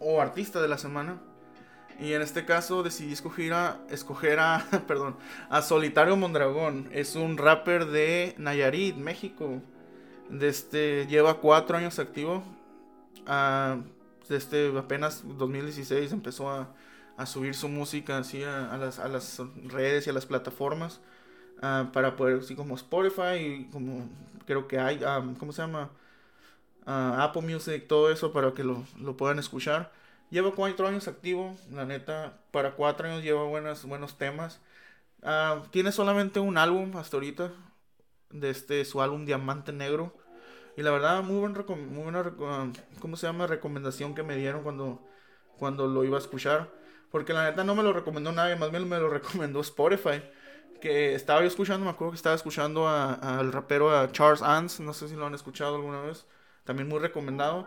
[0.00, 1.18] O artista de la semana.
[1.98, 5.16] Y en este caso decidí escoger a, escoger a, perdón,
[5.48, 6.90] a Solitario Mondragón.
[6.92, 9.62] Es un rapper de Nayarit, México.
[10.28, 12.44] Desde, lleva cuatro años activo.
[14.28, 16.68] desde apenas 2016 empezó a,
[17.26, 21.00] subir su música así a, las, a, las, redes y a las plataformas.
[21.60, 24.08] para poder, así como Spotify y como
[24.46, 25.00] creo que hay,
[25.38, 25.90] ¿cómo se llama?
[26.86, 29.92] Apple Music, todo eso para que lo, lo, puedan escuchar.
[30.30, 34.60] Lleva cuatro años activo, la neta, para cuatro años lleva buenas, buenos temas.
[35.70, 37.52] tiene solamente un álbum hasta ahorita,
[38.30, 40.14] de este, su álbum Diamante Negro.
[40.76, 41.52] Y la verdad, muy, buen
[41.92, 42.32] muy buena,
[43.00, 43.46] ¿cómo se llama?
[43.46, 45.02] Recomendación que me dieron cuando,
[45.58, 46.70] cuando lo iba a escuchar.
[47.10, 50.22] Porque la neta no me lo recomendó nadie, más bien me lo recomendó Spotify.
[50.80, 54.92] Que estaba yo escuchando, me acuerdo que estaba escuchando al rapero a Charles Ans, no
[54.94, 56.24] sé si lo han escuchado alguna vez,
[56.64, 57.66] también muy recomendado.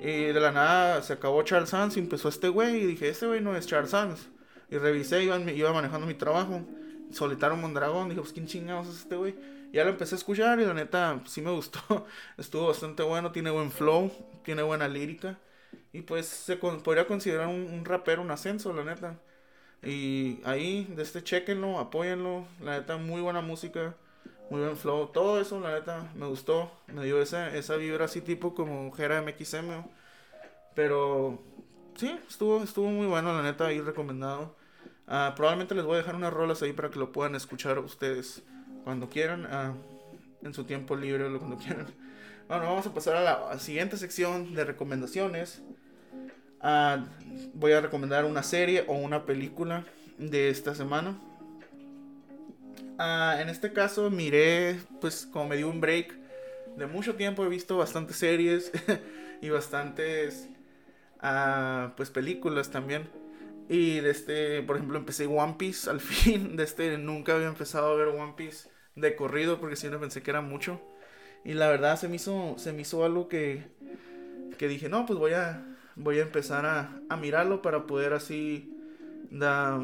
[0.00, 3.26] Y de la nada se acabó Charles Ans y empezó este güey y dije, este
[3.26, 4.28] güey no es Charles Ans.
[4.70, 6.62] Y revisé, iba, iba manejando mi trabajo,
[7.10, 9.34] solitario Mondragón, dije, pues quién chingados es este güey.
[9.72, 11.80] Ya lo empecé a escuchar y la neta sí me gustó.
[12.38, 14.12] Estuvo bastante bueno, tiene buen flow,
[14.44, 15.38] tiene buena lírica.
[15.94, 19.16] Y pues se podría considerar un, rapero, un ascenso, la neta.
[19.80, 22.46] Y ahí, de este, chequenlo, apóyenlo.
[22.60, 23.94] La neta, muy buena música,
[24.50, 25.06] muy buen flow.
[25.12, 26.72] Todo eso, la neta, me gustó.
[26.88, 29.84] Me dio esa, esa vibra así tipo como Jera MXM.
[30.74, 31.40] Pero
[31.94, 34.56] sí, estuvo, estuvo muy bueno, la neta, ahí recomendado.
[35.06, 38.42] Ah, probablemente les voy a dejar unas rolas ahí para que lo puedan escuchar ustedes
[38.82, 39.74] cuando quieran, ah,
[40.42, 41.86] en su tiempo libre o cuando quieran.
[42.48, 45.62] Bueno, vamos a pasar a la siguiente sección de recomendaciones.
[46.66, 47.04] Ah,
[47.52, 49.84] voy a recomendar una serie o una película
[50.16, 51.20] de esta semana.
[52.98, 56.14] Ah, en este caso miré, pues como me dio un break
[56.78, 58.72] de mucho tiempo, he visto bastantes series
[59.42, 60.48] y bastantes
[61.98, 63.10] pues películas también.
[63.68, 66.56] Y de este, por ejemplo, empecé One Piece al fin.
[66.56, 70.30] De este, nunca había empezado a ver One Piece de corrido porque siempre pensé que
[70.30, 70.80] era mucho.
[71.44, 73.66] Y la verdad se me hizo, se me hizo algo que,
[74.56, 78.70] que dije, no, pues voy a, voy a empezar a, a mirarlo para poder así,
[79.30, 79.80] da,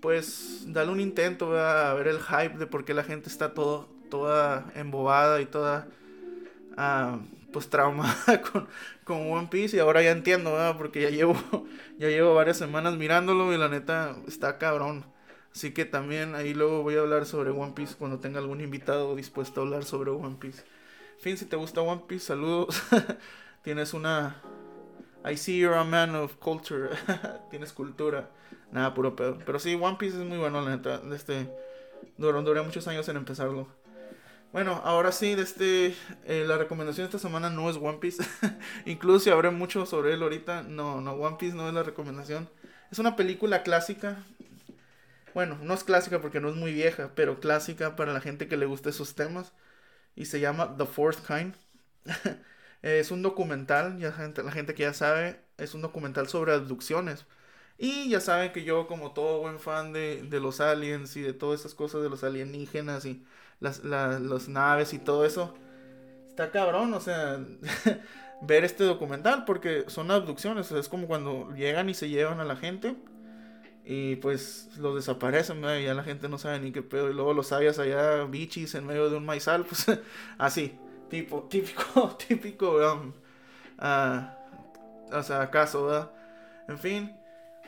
[0.00, 3.88] pues, darle un intento a ver el hype de por qué la gente está todo,
[4.10, 5.88] toda embobada y toda,
[6.76, 7.18] ah,
[7.52, 8.68] pues traumada con,
[9.04, 10.76] con One Piece y ahora ya entiendo, ¿verdad?
[10.76, 11.34] Porque ya llevo,
[11.98, 15.04] ya llevo varias semanas mirándolo y la neta está cabrón.
[15.52, 19.16] Así que también ahí luego voy a hablar sobre One Piece cuando tenga algún invitado
[19.16, 20.62] dispuesto a hablar sobre One Piece.
[21.16, 22.80] En fin, si te gusta One Piece, saludos.
[23.62, 24.40] Tienes una...
[25.24, 26.90] I see you're a man of culture.
[27.50, 28.30] Tienes cultura.
[28.72, 29.38] Nada, puro pedo.
[29.44, 31.02] Pero sí, One Piece es muy bueno, la neta.
[31.14, 31.50] Este,
[32.16, 33.68] duró, duré muchos años en empezarlo.
[34.52, 38.24] Bueno, ahora sí, este, eh, la recomendación de esta semana no es One Piece.
[38.86, 42.48] Incluso si habré mucho sobre él ahorita, no, no, One Piece no es la recomendación.
[42.90, 44.24] Es una película clásica.
[45.34, 48.56] Bueno, no es clásica porque no es muy vieja, pero clásica para la gente que
[48.56, 49.52] le guste esos temas.
[50.16, 51.54] Y se llama The Fourth Kind.
[52.82, 57.26] es un documental, ya gente, la gente que ya sabe, es un documental sobre abducciones.
[57.78, 61.32] Y ya saben que yo, como todo buen fan de, de los aliens y de
[61.32, 63.24] todas esas cosas de los alienígenas y
[63.60, 65.54] las, naves y todo eso.
[66.28, 67.38] Está cabrón, o sea,
[68.42, 72.56] ver este documental porque son abducciones, es como cuando llegan y se llevan a la
[72.56, 72.96] gente
[73.84, 77.34] y pues los desaparecen, y ya la gente no sabe ni qué pedo y luego
[77.34, 79.86] los hayas allá bichis en medio de un maizal, pues
[80.38, 80.78] así,
[81.10, 83.12] tipo, típico, típico, um,
[85.12, 86.10] o sea, acaso, ¿verdad?
[86.68, 87.12] En fin,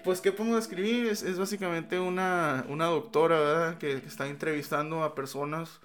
[0.04, 1.06] pues, ¿qué podemos describir?
[1.08, 3.78] Es, básicamente una, una doctora, ¿verdad?
[3.78, 5.80] Que, está entrevistando a personas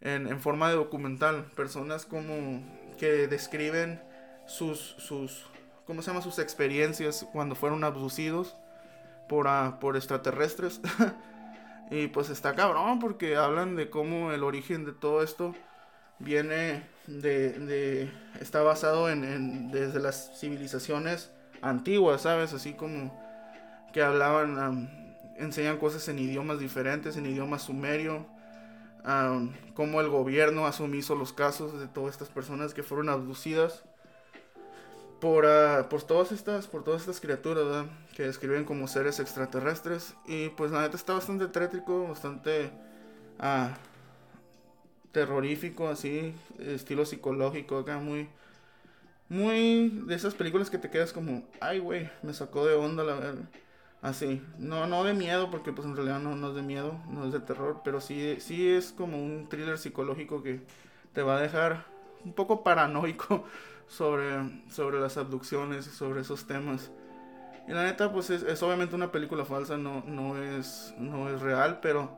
[0.00, 1.50] en, en, forma de documental.
[1.56, 2.62] Personas como
[2.98, 4.00] que describen
[4.46, 5.46] sus, sus,
[5.86, 6.22] ¿cómo se llama?
[6.22, 8.56] Sus experiencias cuando fueron abducidos
[9.28, 10.80] por, uh, por extraterrestres.
[11.90, 15.54] y pues está cabrón porque hablan de cómo el origen de todo esto
[16.18, 16.82] viene
[17.18, 22.52] de, de está basado en, desde las civilizaciones antiguas, ¿sabes?
[22.52, 23.12] Así como
[23.92, 28.26] que hablaban, enseñan cosas en idiomas diferentes, en idioma sumerio,
[29.74, 33.82] cómo el gobierno asumió los casos de todas estas personas que fueron abducidas
[35.20, 40.48] por, uh, por todas estas por todas estas criaturas que describen como seres extraterrestres y
[40.50, 42.70] pues la neta está bastante trétrico bastante
[43.38, 43.68] uh,
[45.12, 48.28] terrorífico así estilo psicológico acá muy
[49.28, 53.14] muy de esas películas que te quedas como ay güey me sacó de onda la
[53.14, 53.44] verdad
[54.02, 57.26] Así, no, no de miedo, porque pues en realidad no, no es de miedo, no
[57.26, 60.62] es de terror, pero sí, sí es como un thriller psicológico que
[61.12, 61.84] te va a dejar
[62.24, 63.44] un poco paranoico
[63.88, 66.90] sobre, sobre las abducciones y sobre esos temas.
[67.68, 71.80] Y la neta, pues es, obviamente una película falsa, no, no, es, no es real,
[71.82, 72.10] pero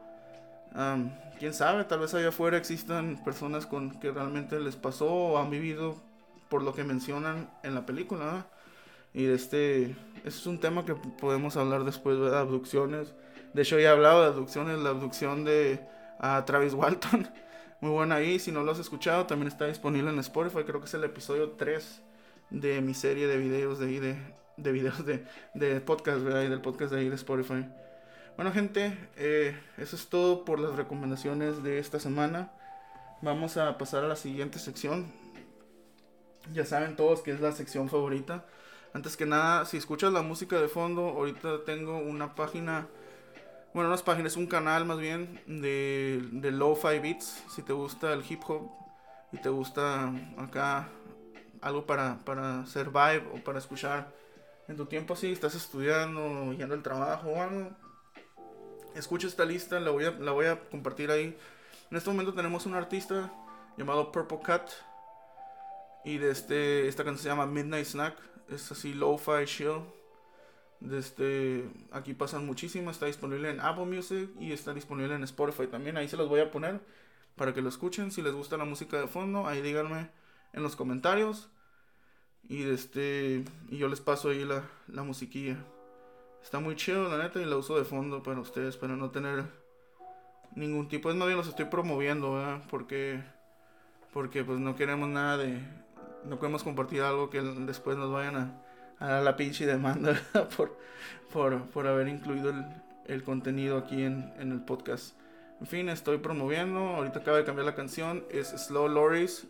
[1.42, 5.50] quién sabe, tal vez allá afuera existan personas con que realmente les pasó o han
[5.50, 5.96] vivido
[6.48, 8.46] por lo que mencionan en la película.
[9.12, 13.12] Y este es un tema que podemos hablar después de abducciones.
[13.54, 15.84] De hecho, ya he hablado de abducciones, la abducción de
[16.46, 17.28] Travis Walton.
[17.80, 20.62] Muy buena ahí, si no lo has escuchado, también está disponible en Spotify.
[20.64, 22.02] Creo que es el episodio 3
[22.50, 24.16] de mi serie de videos de ahí, de,
[24.58, 25.24] de videos de,
[25.54, 26.42] de podcast, ¿verdad?
[26.42, 27.66] Y del podcast de ahí de Spotify.
[28.36, 32.52] Bueno, gente, eh, eso es todo por las recomendaciones de esta semana.
[33.20, 35.12] Vamos a pasar a la siguiente sección.
[36.52, 38.44] Ya saben todos que es la sección favorita
[38.94, 42.88] antes que nada, si escuchas la música de fondo, ahorita tengo una página,
[43.72, 47.42] bueno, unas páginas, un canal más bien de, de Lo-Fi Beats.
[47.50, 48.70] Si te gusta el hip hop
[49.32, 50.88] y te gusta acá
[51.62, 54.12] algo para, para hacer vibe o para escuchar
[54.68, 57.70] en tu tiempo así, estás estudiando, yendo al trabajo o algo,
[58.94, 61.36] escucha esta lista, la voy, a, la voy a compartir ahí.
[61.90, 63.32] En este momento tenemos un artista
[63.76, 64.70] llamado Purple Cat
[66.04, 69.82] y de este, esta canción se llama Midnight Snack es así lo-fi chill.
[70.80, 75.96] Desde aquí pasan muchísimas, está disponible en Apple Music y está disponible en Spotify también.
[75.96, 76.80] Ahí se los voy a poner
[77.36, 78.10] para que lo escuchen.
[78.10, 80.10] Si les gusta la música de fondo, ahí díganme
[80.52, 81.50] en los comentarios.
[82.48, 85.64] Y este y yo les paso ahí la, la musiquilla.
[86.42, 89.44] Está muy chido, la neta, y la uso de fondo para ustedes, para no tener
[90.54, 91.10] ningún tipo.
[91.10, 92.62] Es más los estoy promoviendo, ¿verdad?
[92.70, 93.22] Porque,
[94.12, 95.60] porque pues no queremos nada de,
[96.24, 98.62] no podemos compartir algo que después nos vayan a,
[98.98, 100.20] a dar la pinche demanda
[100.56, 100.76] por,
[101.32, 102.64] por, por, haber incluido el,
[103.06, 105.14] el contenido aquí en, en, el podcast.
[105.60, 106.80] En fin, estoy promoviendo.
[106.80, 108.24] Ahorita acaba de cambiar la canción.
[108.30, 109.46] Es Slow Loris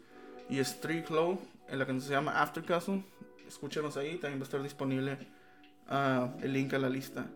[0.49, 1.41] y Street Low.
[1.69, 3.03] En la canción se llama After Castle.
[3.49, 4.19] Escúchenos ahí.
[4.19, 5.17] También va a estar disponible
[5.89, 7.27] el link a la lista.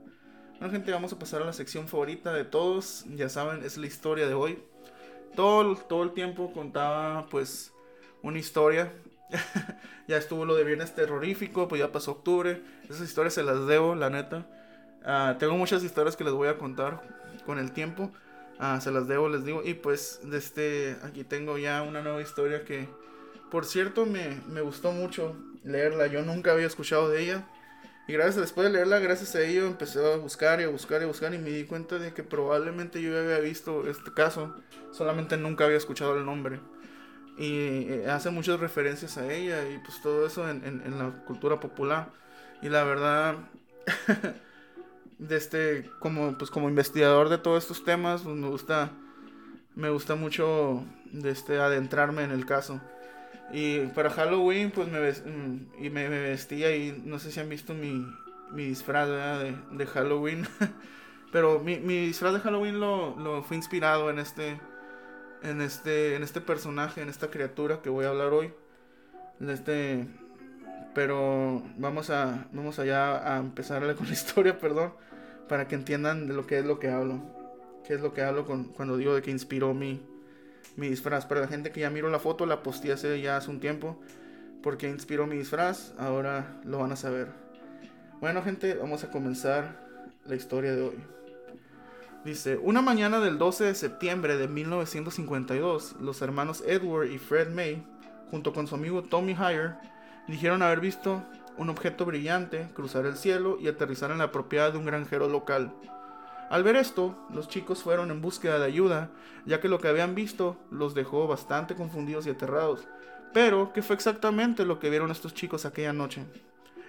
[0.58, 3.04] Bueno, gente, vamos a pasar a la sección favorita de todos.
[3.14, 4.58] Ya saben, es la historia de hoy.
[5.34, 7.72] Todo, todo el tiempo contaba, pues,
[8.22, 8.92] una historia
[10.08, 12.62] ya estuvo lo de viernes terrorífico, pues ya pasó octubre.
[12.84, 14.46] Esas historias se las debo, la neta.
[15.04, 17.02] Uh, tengo muchas historias que les voy a contar
[17.44, 18.10] con el tiempo.
[18.58, 19.62] Uh, se las debo, les digo.
[19.64, 22.88] Y pues, este, aquí tengo ya una nueva historia que
[23.50, 26.06] Por cierto, me, me gustó mucho leerla.
[26.06, 27.46] Yo nunca había escuchado de ella.
[28.08, 31.04] Y gracias, después de leerla, gracias a ello, empecé a buscar y a buscar y
[31.04, 34.54] a buscar y me di cuenta de que probablemente yo había visto este caso,
[34.92, 36.60] solamente nunca había escuchado el nombre.
[37.36, 41.58] Y eh, hace muchas referencias a ella y pues todo eso en, en, la cultura
[41.58, 42.10] popular.
[42.62, 43.36] Y la verdad,
[45.18, 48.92] de este, como, pues como investigador de todos estos temas, pues me gusta,
[49.74, 50.84] me gusta mucho
[51.24, 52.80] este, adentrarme en el caso.
[53.52, 57.74] Y para Halloween, pues me, mm, y me, vestía y no sé si han visto
[57.74, 58.06] mi,
[58.52, 60.46] mi disfraz de, de, Halloween.
[61.32, 64.60] Pero mi, mi, disfraz de Halloween lo, lo fue inspirado en este,
[65.42, 68.52] en este, en este personaje, en esta criatura que voy a hablar hoy.
[69.40, 70.06] Este,
[70.94, 74.94] pero vamos a, vamos allá a empezar con la historia, perdón,
[75.48, 77.20] para que entiendan de lo que es lo que hablo.
[77.86, 80.02] Qué es lo que hablo con, cuando digo de que inspiró mi,
[80.76, 81.26] mi disfraz.
[81.26, 83.98] Para la gente que ya miró la foto, la posteé hace ya hace un tiempo.
[84.62, 87.28] Porque inspiró mi disfraz, ahora lo van a saber.
[88.20, 89.86] Bueno gente, vamos a comenzar
[90.24, 90.96] la historia de hoy.
[92.24, 97.86] Dice, una mañana del 12 de septiembre de 1952, los hermanos Edward y Fred May,
[98.30, 99.74] junto con su amigo Tommy Hire,
[100.26, 101.22] dijeron haber visto
[101.56, 105.72] un objeto brillante cruzar el cielo y aterrizar en la propiedad de un granjero local.
[106.48, 109.10] Al ver esto, los chicos fueron en búsqueda de ayuda,
[109.46, 112.86] ya que lo que habían visto los dejó bastante confundidos y aterrados.
[113.32, 116.24] Pero, ¿qué fue exactamente lo que vieron estos chicos aquella noche?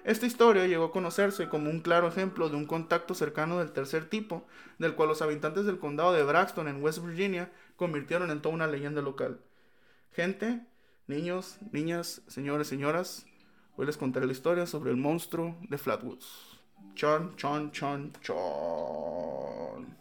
[0.04, 4.08] Esta historia llegó a conocerse como un claro ejemplo de un contacto cercano del tercer
[4.08, 4.46] tipo,
[4.78, 8.68] del cual los habitantes del condado de Braxton en West Virginia convirtieron en toda una
[8.68, 9.40] leyenda local.
[10.12, 10.64] Gente,
[11.08, 13.26] niños, niñas, señores, señoras,
[13.76, 16.47] hoy les contaré la historia sobre el monstruo de Flatwoods.
[16.94, 19.96] Chon, chon, chon, chon.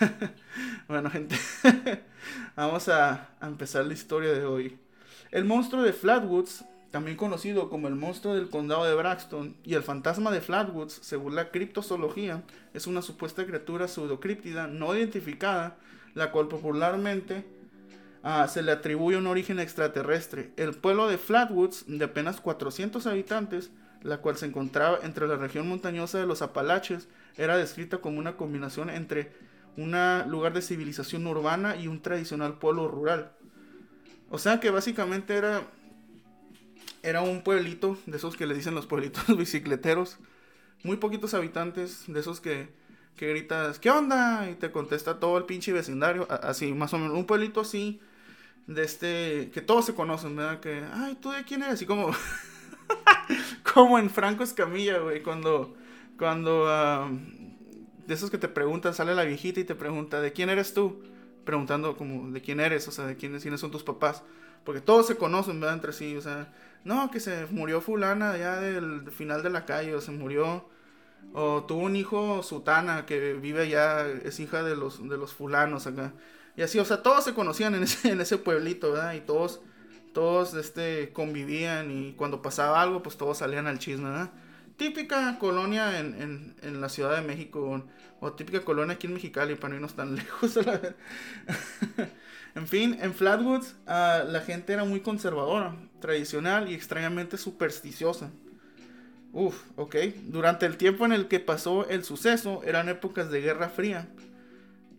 [0.88, 1.36] bueno, gente,
[2.56, 4.78] vamos a, empezar la historia de hoy.
[5.30, 9.82] El monstruo de Flatwoods, también conocido como el monstruo del condado de Braxton y el
[9.82, 12.42] fantasma de Flatwoods, según la criptozoología,
[12.74, 15.76] es una supuesta criatura pseudocríptida no identificada,
[16.14, 17.44] la cual popularmente
[18.22, 20.52] ah, se le atribuye un origen extraterrestre.
[20.56, 23.70] El pueblo de Flatwoods, de apenas 400 habitantes,
[24.06, 28.36] la cual se encontraba entre la región montañosa de los Apalaches, era descrita como una
[28.36, 29.32] combinación entre
[29.76, 29.94] un
[30.28, 33.32] lugar de civilización urbana y un tradicional pueblo rural.
[34.30, 35.62] O sea que básicamente era,
[37.02, 40.18] era un pueblito, de esos que le dicen los pueblitos bicicleteros,
[40.82, 42.68] muy poquitos habitantes, de esos que,
[43.16, 44.48] que gritas, ¿qué onda?
[44.50, 48.00] Y te contesta todo el pinche vecindario, así, más o menos, un pueblito así,
[48.66, 50.60] de este, que todos se conocen, ¿verdad?
[50.60, 51.74] Que, ay, ¿tú de quién eres?
[51.74, 52.10] Así como...
[53.76, 55.76] Como en Franco Escamilla, güey, cuando,
[56.18, 56.64] cuando
[58.06, 61.02] de esos que te preguntan, sale la viejita y te pregunta, ¿de quién eres tú?
[61.44, 62.88] Preguntando como, ¿de quién eres?
[62.88, 64.22] O sea, ¿de quiénes, quiénes son tus papás?
[64.64, 65.74] Porque todos se conocen, ¿verdad?
[65.74, 69.94] Entre sí, o sea, no, que se murió fulana allá del final de la calle,
[69.94, 70.66] o se murió,
[71.34, 75.86] o tuvo un hijo sutana que vive allá, es hija de los, de los fulanos
[75.86, 76.14] acá.
[76.56, 79.12] Y así, o sea, todos se conocían en ese, en ese pueblito, ¿verdad?
[79.12, 79.60] Y todos
[80.16, 84.08] todos este, convivían y cuando pasaba algo, pues todos salían al chisme.
[84.78, 87.84] Típica colonia en, la Ciudad de México
[88.20, 90.56] o, típica colonia aquí en Mexicali para no irnos tan lejos.
[92.54, 98.30] en fin, en Flatwoods ah, la gente era muy conservadora, tradicional y extrañamente supersticiosa.
[99.34, 99.96] Uf, ok.
[100.28, 104.08] Durante el tiempo en el que pasó el suceso eran épocas de Guerra Fría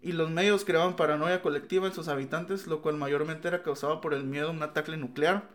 [0.08, 4.14] y los medios creaban paranoia colectiva en sus habitantes, lo cual mayormente era causado por
[4.14, 5.50] el miedo a un ataque nuclear,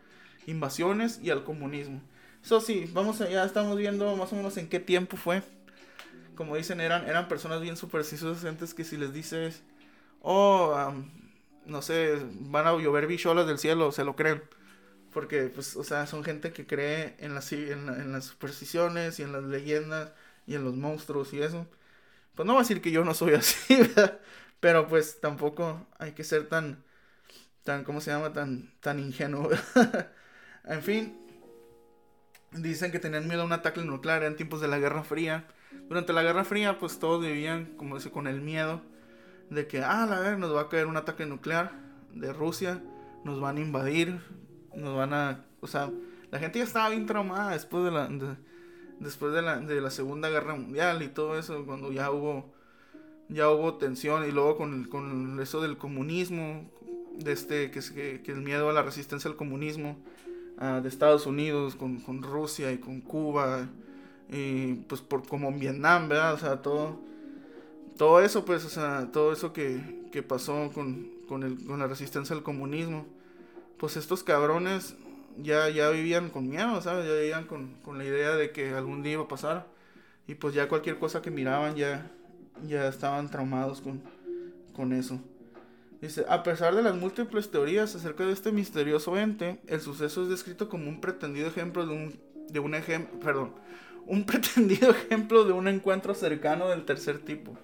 [0.47, 2.03] invasiones y al comunismo.
[2.45, 5.43] Eso sí, vamos allá, estamos viendo más o menos en qué tiempo fue.
[6.35, 9.63] Como dicen, eran, eran personas bien supersticiosas antes que si les dices,
[10.21, 10.93] oh,
[11.65, 14.43] no sé, van a llover bicholas del cielo, se lo creen.
[15.15, 19.23] Porque, pues, o sea, son gente que cree en las, en, en las supersticiones y
[19.23, 20.13] en las leyendas
[20.47, 21.67] y en los monstruos y eso
[22.35, 24.19] pues no voy a decir que yo no soy así, ¿verdad?
[24.63, 26.85] Pero pues tampoco hay que ser tan,
[27.65, 28.33] tan, ¿cómo se llama?
[28.33, 29.51] Tan, tan ingenuo.
[30.65, 31.19] en fin,
[32.53, 35.49] dicen que tenían miedo a un ataque nuclear en tiempos de la Guerra Fría.
[35.89, 38.83] Durante la Guerra Fría, pues todos vivían, como dice, con el miedo
[39.51, 41.73] de que, ah, la ver, nos va a caer un ataque nuclear
[42.13, 42.81] de Rusia,
[43.25, 44.21] nos van a invadir,
[44.77, 45.91] nos van a, o sea,
[46.31, 48.09] la gente ya estaba bien traumada después de la,
[49.01, 52.55] después de la, de la Segunda Guerra Mundial y todo eso, cuando ya hubo,
[53.33, 56.71] ya hubo tensión y luego con, con eso del comunismo,
[57.17, 57.81] de este, que,
[58.23, 59.99] que, el miedo a la resistencia al comunismo
[60.61, 63.69] uh, de Estados Unidos, con, con, Rusia y con Cuba,
[64.31, 66.35] y pues por, como en Vietnam, ¿verdad?
[66.35, 67.01] O sea, todo,
[67.97, 71.87] todo eso, pues, o sea, todo eso que, que pasó con, con, el, con la
[71.87, 73.07] resistencia al comunismo
[73.83, 74.95] pues estos cabrones
[75.39, 77.05] ya, ya vivían con miedo, ¿sabes?
[77.05, 79.67] Ya vivían con, con la idea de que algún día iba a pasar.
[80.29, 82.09] Y pues ya cualquier cosa que miraban ya,
[82.67, 84.01] ya estaban traumados con,
[84.75, 85.21] con eso.
[86.01, 90.29] Dice, a pesar de las múltiples teorías acerca de este misterioso ente, el suceso es
[90.29, 93.53] descrito como un pretendido ejemplo de un, de un ejemplo, perdón,
[94.07, 97.57] un pretendido ejemplo de un encuentro cercano del tercer tipo.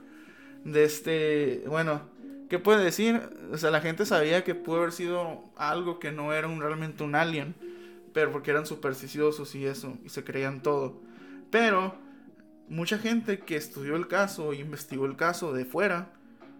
[0.65, 2.03] De este, bueno,
[2.49, 3.21] ¿qué puede decir?
[3.53, 7.03] O sea, la gente sabía que pudo haber sido algo que no era un, realmente
[7.03, 7.57] un alien,
[8.13, 11.01] pero porque eran supersticiosos y eso, y se creían todo.
[11.51, 11.95] Pero
[12.69, 16.11] mucha gente que estudió el caso, investigó el caso de fuera,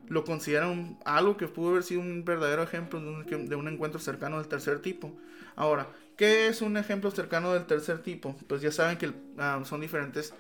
[0.09, 3.07] lo consideran algo que pudo haber sido un verdadero ejemplo de
[3.37, 5.15] un, de encuentro cercano del tercer tipo.
[5.55, 8.35] Ahora, ¿qué es un ejemplo cercano del tercer tipo?
[8.47, 10.33] Pues ya saben que ah, son diferentes,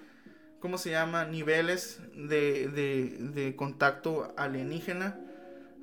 [0.60, 1.24] ¿cómo se llama?
[1.24, 5.18] Niveles de, de, contacto alienígena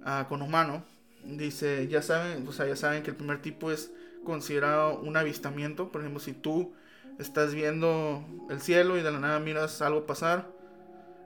[0.05, 0.83] uh, con humano.
[1.23, 3.91] Dice, ya saben, o sea, ya saben que el primer tipo es
[4.23, 5.91] considerado un avistamiento.
[5.91, 6.73] Por ejemplo, si tú
[7.19, 10.47] estás viendo el cielo y de la nada miras algo pasar,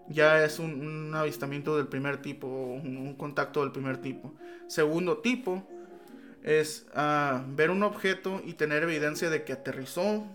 [0.10, 4.34] ya es un, avistamiento del primer tipo, un, contacto del primer tipo.
[4.68, 5.68] Segundo tipo
[6.44, 10.26] es ah, ver un objeto y tener evidencia de que aterrizó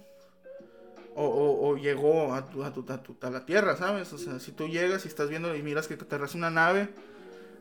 [1.17, 4.13] o, llegó a, tu, a, la Tierra, ¿sabes?
[4.13, 6.89] O sea, si tú llegas y estás viendo y miras que aterrizó una nave,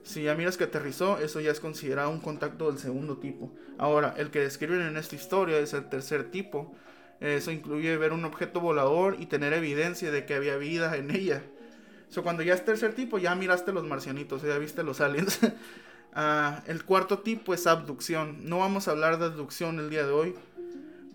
[0.03, 3.51] si ya miras que aterrizó, eso ya es considerado un contacto del segundo tipo.
[3.77, 6.75] Ahora, el que describen en esta historia es el tercer tipo.
[7.19, 11.41] Eso incluye ver un objeto volador y tener evidencia de que había vida en ella.
[12.09, 15.39] So, cuando ya es tercer tipo, ya miraste los marcianitos, ya viste los aliens.
[16.15, 18.47] Ah, el cuarto tipo es abducción.
[18.47, 20.35] No vamos a hablar de abducción el día de hoy.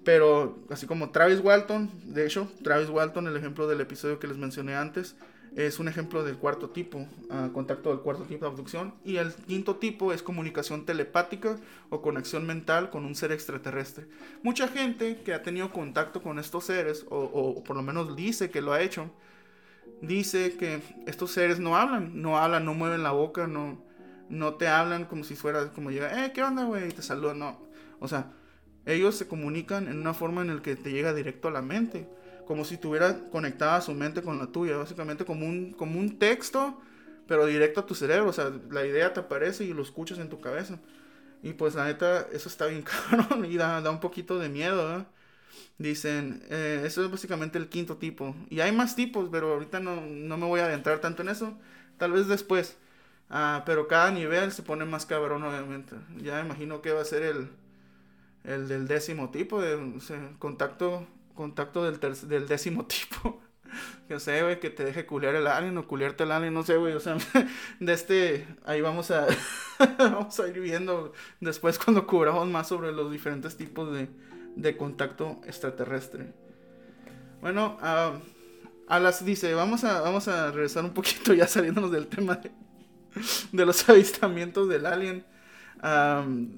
[0.02, 4.38] Pero así como Travis Walton, de hecho, Travis Walton, el ejemplo del episodio que les
[4.38, 5.14] mencioné antes,
[5.66, 8.94] es un ejemplo del cuarto tipo, uh, contacto del cuarto tipo de abducción.
[9.04, 11.56] Y el quinto tipo es comunicación telepática
[11.90, 14.06] o conexión mental con un ser extraterrestre.
[14.44, 18.50] Mucha gente que ha tenido contacto con estos seres, o, o por lo menos dice
[18.50, 19.10] que lo ha hecho,
[20.00, 23.82] dice que estos seres no hablan, no hablan, no mueven la boca, no,
[24.28, 26.88] no te hablan como si fuera, como llega, eh, ¿qué onda, güey?
[26.88, 27.58] Y te saludan, no.
[27.98, 28.30] O sea,
[28.86, 32.08] ellos se comunican en una forma en la que te llega directo a la mente,
[32.48, 36.80] como si tuviera conectada su mente con la tuya, básicamente como un, como un texto,
[37.28, 40.30] pero directo a tu cerebro, o sea, la idea te aparece y lo escuchas en
[40.30, 40.80] tu cabeza.
[41.42, 44.98] Y pues la neta, eso está bien caro y da, da un poquito de miedo,
[44.98, 45.04] ¿eh?
[45.78, 48.34] Dicen, eso es básicamente el quinto tipo.
[48.50, 51.56] Y hay más tipos, pero ahorita no, no me voy a adentrar tanto en eso.
[51.98, 52.76] Tal vez después.
[53.30, 55.96] Ah, pero cada nivel se pone más cabrón, obviamente.
[56.16, 57.50] Ya imagino que va a ser el,
[58.44, 59.78] el del décimo tipo, de,
[60.38, 61.06] contacto,
[61.38, 63.40] contacto del, del décimo tipo.
[64.08, 66.94] que sé, que te deje culiar el alien o culiarte el alien, no sé, güey,
[66.94, 67.16] o sea,
[67.80, 69.28] de este, ahí vamos a,
[69.98, 74.08] vamos a ir viendo después cuando cubramos más sobre los diferentes tipos de,
[74.56, 76.32] de contacto extraterrestre.
[77.40, 82.40] Bueno, a las dice, vamos a, vamos a regresar un poquito ya saliéndonos del tema
[83.52, 85.24] de, los avistamientos del alien.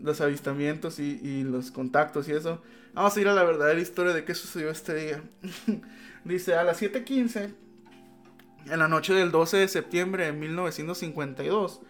[0.03, 2.63] los avistamientos y, los contactos y eso.
[2.93, 5.23] Vamos a ir a la verdadera historia de qué sucedió este día.
[6.25, 7.55] dice, a las 7.15,
[8.67, 11.81] en la noche del 12 de septiembre de 1952,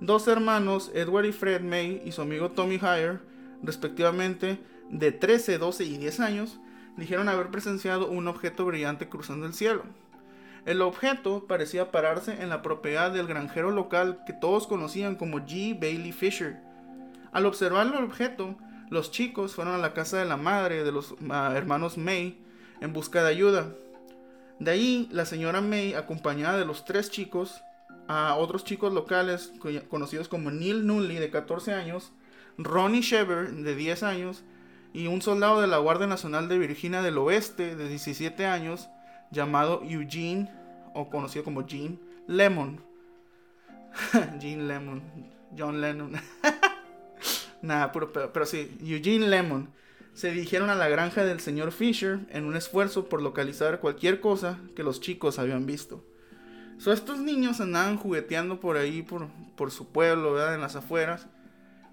[0.00, 3.18] dos hermanos, Edward y Fred May, y su amigo Tommy Hire,
[3.62, 6.58] respectivamente, de 13, 12 y 10 años
[6.96, 9.82] dijeron haber presenciado un objeto brillante cruzando el cielo.
[10.64, 15.78] El objeto parecía pararse en la propiedad del granjero local que todos conocían como G.
[15.78, 16.56] Bailey Fisher.
[17.30, 18.56] Al observar el objeto,
[18.90, 22.38] los chicos fueron a la casa de la madre de los ah, hermanos May
[22.80, 23.74] en busca de ayuda.
[24.58, 27.60] De ahí, la señora May, acompañada de los tres chicos,
[28.08, 29.52] a otros chicos locales
[29.88, 32.12] conocidos como Neil Nunley de 14 años,
[32.56, 34.44] Ronnie Shever de 10 años
[34.94, 38.88] y un soldado de la Guardia Nacional de Virginia del Oeste de 17 años
[39.30, 40.50] llamado Eugene,
[40.94, 42.80] o conocido como Gene Lemon.
[44.40, 45.02] Gene Lemon,
[45.56, 46.12] John Lennon.
[47.66, 47.92] Nada.
[47.92, 49.70] Pero sí, Eugene Lemon.
[50.14, 54.58] Se dirigieron a la granja del señor Fisher en un esfuerzo por localizar cualquier cosa
[54.74, 56.02] que los chicos habían visto.
[56.78, 60.54] So, estos niños andaban jugueteando por ahí, por, por su pueblo, ¿verdad?
[60.54, 61.26] en las afueras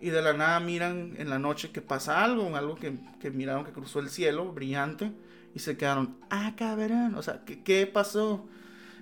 [0.03, 3.63] y de la nada miran en la noche que pasa algo, algo que, que miraron
[3.63, 5.13] que cruzó el cielo, brillante,
[5.55, 8.45] y se quedaron, ah, cabrón, o sea, ¿qué, ¿qué, pasó?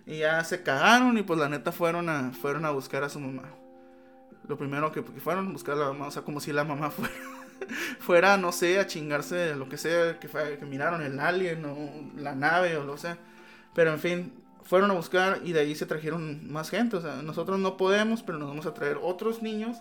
[0.06, 3.20] Y ya se cagaron y pues la neta fueron a, fueron a buscar a su
[3.20, 3.50] mamá.
[4.52, 7.14] Lo primero que, fueron buscar a la mamá, o sea, como si la mamá fuera,
[8.00, 11.78] fuera no sé, a chingarse lo que sea, que, fue, que miraron el alien o
[12.18, 13.18] la nave o lo sea.
[13.74, 16.98] Pero en fin, fueron a buscar y de ahí se trajeron más gente.
[16.98, 19.78] O sea, nosotros no podemos, pero nos vamos a traer otros niños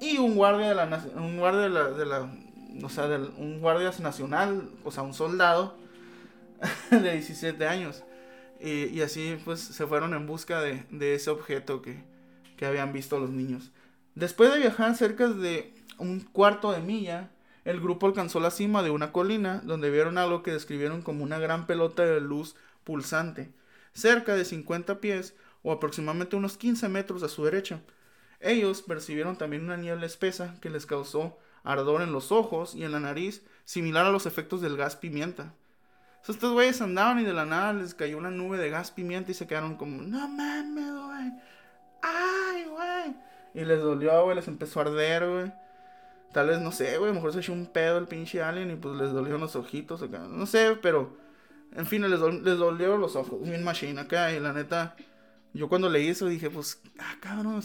[0.00, 2.30] y un guardia de la, un guardia de la, de la
[2.80, 3.06] o sea,
[3.38, 5.76] un guardia nacional, o sea, un soldado
[6.92, 8.04] de 17 años.
[8.60, 12.13] Y, y, así pues se fueron en busca de, de ese objeto que,
[12.56, 13.70] que habían visto los niños.
[14.14, 17.30] Después de viajar cerca de un cuarto de milla,
[17.64, 21.38] el grupo alcanzó la cima de una colina donde vieron algo que describieron como una
[21.38, 23.50] gran pelota de luz pulsante,
[23.92, 27.80] cerca de 50 pies o aproximadamente unos 15 metros a su derecha.
[28.40, 32.92] Ellos percibieron también una niebla espesa que les causó ardor en los ojos y en
[32.92, 35.54] la nariz, similar a los efectos del gas pimienta.
[36.28, 39.34] estos güeyes andaban y de la nada les cayó una nube de gas pimienta y
[39.34, 41.32] se quedaron como, no mames, güey.
[42.04, 43.16] Ay, güey.
[43.54, 45.52] Y les dolió, güey, les empezó a arder, güey.
[46.32, 48.96] Tal vez, no sé, güey, mejor se echó un pedo el pinche alien y pues
[48.96, 50.26] les dolieron los ojitos acá.
[50.28, 51.16] No sé, pero,
[51.74, 53.40] en fin, les, les dolieron los ojos.
[53.42, 54.96] Bien machine acá y la neta,
[55.54, 57.62] yo cuando leí eso dije, pues, ah, cabrón,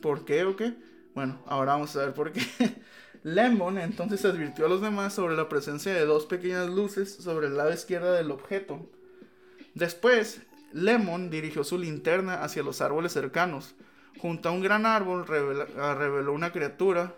[0.00, 0.74] ¿por qué o qué?
[1.14, 2.40] Bueno, ahora vamos a ver por qué.
[3.22, 7.56] Lemon entonces advirtió a los demás sobre la presencia de dos pequeñas luces sobre el
[7.56, 8.88] lado izquierdo del objeto.
[9.74, 10.40] Después,
[10.72, 13.74] Lemon dirigió su linterna hacia los árboles cercanos.
[14.18, 15.24] Junto a un gran árbol
[15.78, 17.14] ah, reveló una criatura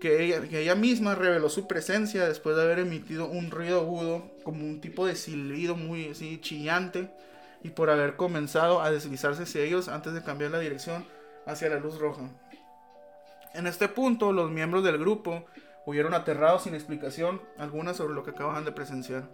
[0.00, 4.30] que ella, que ella, misma reveló su presencia después de haber emitido un ruido agudo,
[4.42, 7.10] como un tipo de silbido muy así chillante,
[7.62, 11.06] y por haber comenzado a deslizarse hacia ellos antes de cambiar la dirección
[11.46, 12.28] hacia la luz roja.
[13.54, 15.46] En este punto, los miembros del grupo
[15.86, 19.24] huyeron aterrados sin explicación alguna sobre lo que acababan de presenciar.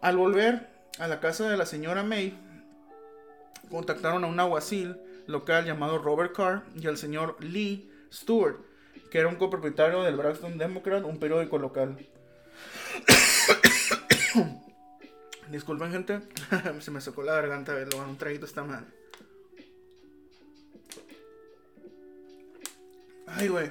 [0.00, 2.38] Al volver a la casa de la señora May,
[3.70, 8.56] contactaron a un aguacil local llamado Robert Carr y al señor Lee Stewart,
[9.10, 11.98] que era un copropietario del Braxton Democrat, un periódico local.
[15.50, 16.20] Disculpen, gente,
[16.80, 18.86] se me sacó la garganta, lo van un traguito esta madre.
[23.26, 23.70] Ay, güey.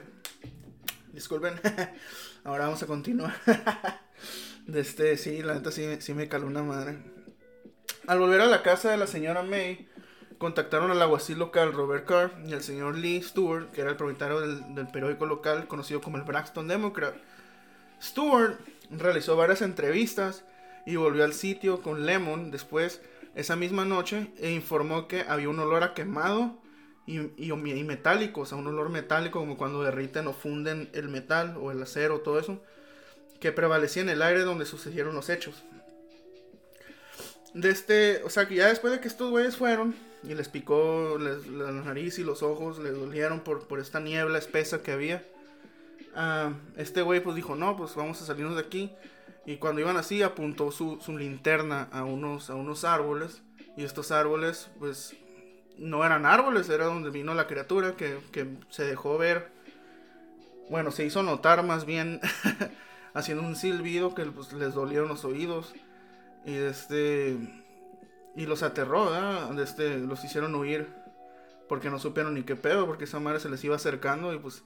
[1.12, 1.56] Disculpen.
[2.44, 3.34] Ahora vamos a continuar.
[4.68, 7.15] De este, sí, la neta sí me caló una madre.
[8.08, 9.88] Al volver a la casa de la señora May,
[10.38, 14.42] contactaron al aguacil local Robert Carr y al señor Lee Stewart, que era el propietario
[14.42, 17.16] del, periódico local conocido como el Braxton Democrat.
[18.00, 18.60] Stewart
[18.92, 20.44] realizó varias entrevistas
[20.86, 23.02] y volvió al sitio con Lemon después
[23.34, 26.62] esa misma noche e informó que había un olor a quemado
[27.08, 31.10] y, y, y, metálico, o sea, un olor metálico como cuando derriten o funden el
[31.10, 32.62] metal o el acero, todo eso,
[33.40, 35.64] que prevalecía en el aire donde sucedieron los hechos.
[37.56, 41.18] De este, o sea, que ya después de que estos güeyes fueron y les picó
[41.18, 45.24] la nariz y los ojos, les dolieron por, por esta niebla espesa que había,
[46.16, 48.92] uh, este güey pues dijo, no, pues vamos a salirnos de aquí.
[49.46, 53.42] Y cuando iban así, apuntó su, su linterna a unos, a unos árboles.
[53.78, 55.16] Y estos árboles, pues
[55.78, 58.20] no eran árboles, era donde vino la criatura que,
[58.70, 59.50] se dejó ver.
[60.70, 62.20] Bueno, se hizo notar más bien
[63.14, 65.74] haciendo un silbido que pues, les dolieron los oídos.
[66.46, 67.38] Y este.
[68.36, 69.10] Y los aterró,
[69.62, 70.88] Este, los hicieron huir.
[71.68, 74.34] Porque no supieron ni qué pedo, porque esa madre se les iba acercando.
[74.34, 74.64] Y pues,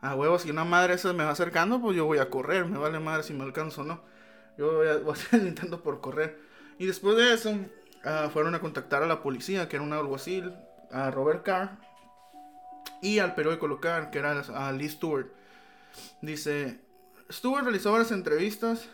[0.00, 2.64] a huevos, si una madre esa me va acercando, pues yo voy a correr.
[2.64, 4.00] Me vale madre si me alcanzo o no.
[4.56, 6.40] Yo voy a, voy a por correr.
[6.78, 7.54] Y después de eso,
[8.04, 10.54] Ah, fueron a contactar a la policía, que era un alguacil,
[10.90, 11.78] a Robert Carr,
[13.02, 15.26] y al periódico local, que era a Lee Stewart.
[16.22, 16.80] Dice,
[17.30, 18.88] Stewart realizó varias entrevistas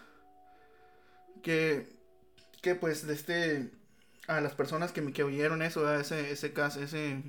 [1.43, 1.94] que,
[2.65, 3.71] que pues, de este,
[4.27, 7.23] a las personas que, que oyeron eso, ese, ese caso, ese,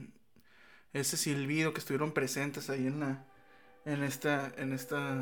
[0.94, 3.26] ese silbido que estuvieron presentes ahí en la,
[3.84, 5.18] en esta, en esta,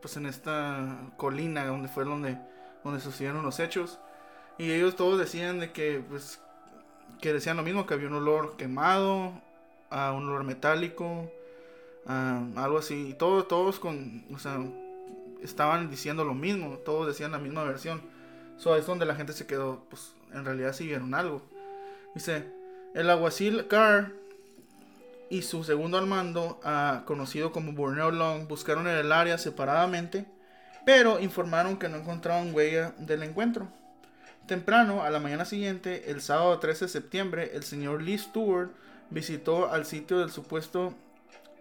[0.00, 2.38] pues en esta colina donde fue donde,
[2.84, 3.98] donde sucedieron los hechos.
[4.58, 6.40] Y ellos todos decían de que, pues,
[7.20, 9.42] que decían lo mismo, que había un olor quemado,
[9.90, 11.28] a un olor metálico,
[12.06, 13.16] algo así.
[13.18, 14.60] Todos, todos con, o sea,
[15.42, 18.14] estaban diciendo lo mismo, todos decían la misma versión.
[18.58, 21.42] Eso es donde la gente se quedó, pues, en realidad sí vieron algo.
[22.14, 22.46] Dice,
[22.94, 24.12] el aguacil Carr
[25.28, 26.60] y su segundo al mando,
[27.04, 30.26] conocido como Borneo Long, buscaron el área separadamente,
[30.84, 33.68] pero informaron que no encontraron huella del encuentro.
[34.46, 38.70] Temprano, a la mañana siguiente, el sábado 13 de septiembre, el señor Lee Stewart
[39.10, 40.94] visitó al sitio del supuesto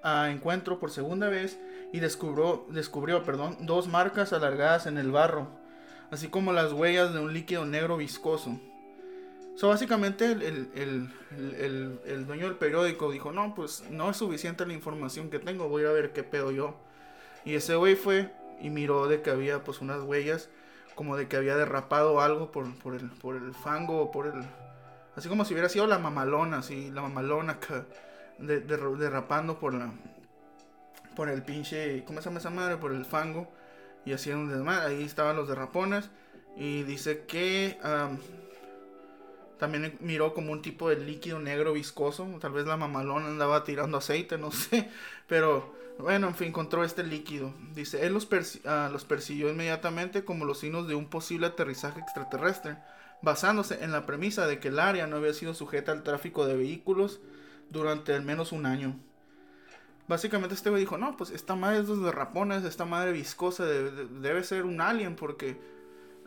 [0.04, 1.58] ah, encuentro por segunda vez
[1.91, 5.48] y descubrió, descubrió perdón, dos marcas alargadas en el barro,
[6.12, 8.60] así como las huellas de un líquido negro viscoso.
[9.56, 14.74] So, básicamente el, el, el, dueño del periódico dijo, no, pues no es suficiente la
[14.74, 16.76] información que tengo, voy a ver qué pedo yo.
[17.45, 20.49] Y ese güey fue y miró de que había pues unas huellas
[20.95, 24.45] como de que había derrapado algo por, por, el, por el fango por el...
[25.16, 27.84] Así como si hubiera sido la mamalona, así, la mamalona que
[28.38, 29.93] derrapando por la
[31.16, 32.76] por el pinche, ¿cómo se llama esa madre?
[32.76, 33.47] Por el fango
[34.06, 36.10] y hacían un Ahí estaban los derrapones
[36.56, 37.78] y dice que
[39.58, 42.28] también miró como un tipo de líquido negro viscoso.
[42.39, 44.89] Tal vez la mamalona andaba tirando aceite, no sé.
[45.28, 47.53] Pero bueno, en fin, encontró este líquido.
[47.74, 48.28] Dice, él los,
[48.66, 52.78] ah, los persiguió inmediatamente como los signos de un posible aterrizaje extraterrestre,
[53.22, 56.56] basándose en la premisa de que el área no había sido sujeta al tráfico de
[56.56, 57.22] vehículos
[57.70, 58.99] durante al menos un año.
[60.08, 64.43] Básicamente este güey dijo, no, pues esta madre es de rapones, esta madre viscosa debe
[64.43, 65.58] ser un alien porque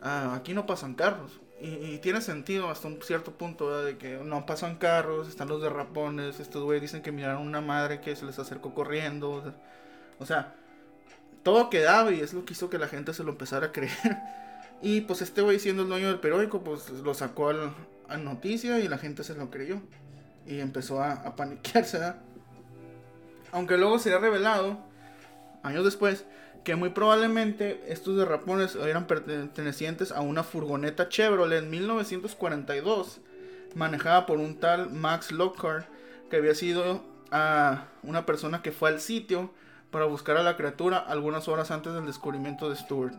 [0.01, 1.39] ah, aquí no pasan carros.
[1.61, 6.39] Y, tiene sentido hasta un cierto punto, de que no pasan carros, están los derrapones,
[6.39, 9.43] estos güeyes dicen que miraron una madre que se les acercó corriendo.
[10.19, 10.55] O sea,
[11.43, 13.91] todo quedaba y es lo que hizo que la gente se lo empezara a creer.
[14.81, 17.73] Y pues este güey siendo el dueño del periódico, pues lo sacó al,
[18.07, 19.81] a noticia y la gente se lo creyó.
[20.45, 21.99] Y empezó a, a paniquearse.
[23.51, 24.77] Aunque luego se ha revelado,
[25.63, 26.25] años después,
[26.63, 33.21] que muy probablemente estos derrapones eran pertenecientes a una furgoneta Chevrolet en 1942,
[33.75, 35.87] manejada por un tal Max Lockhart,
[36.29, 39.51] que había sido a una persona que fue al sitio
[39.91, 43.15] para buscar a la criatura algunas horas antes del descubrimiento de Stewart.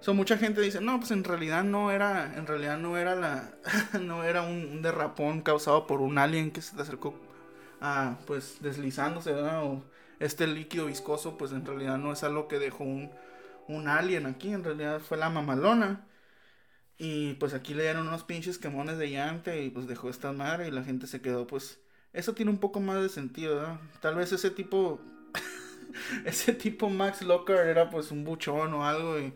[0.00, 3.50] So, mucha gente dice, no, pues en realidad no era, en realidad no era la,
[4.00, 7.14] no era un, derrapón causado por un alien que se te acercó
[7.80, 9.84] a, pues, deslizándose, O
[10.20, 13.10] este líquido viscoso, pues en realidad no es algo que dejó un,
[13.68, 16.06] un alien aquí, en realidad fue la mamalona.
[16.98, 20.68] Y pues aquí le dieron unos pinches quemones de llante y pues dejó esta madre
[20.68, 21.78] y la gente se quedó, pues,
[22.12, 23.78] eso tiene un poco más de sentido.
[24.00, 25.00] Tal vez ese tipo,
[26.24, 29.34] ese tipo Max Locker era pues un buchón o algo y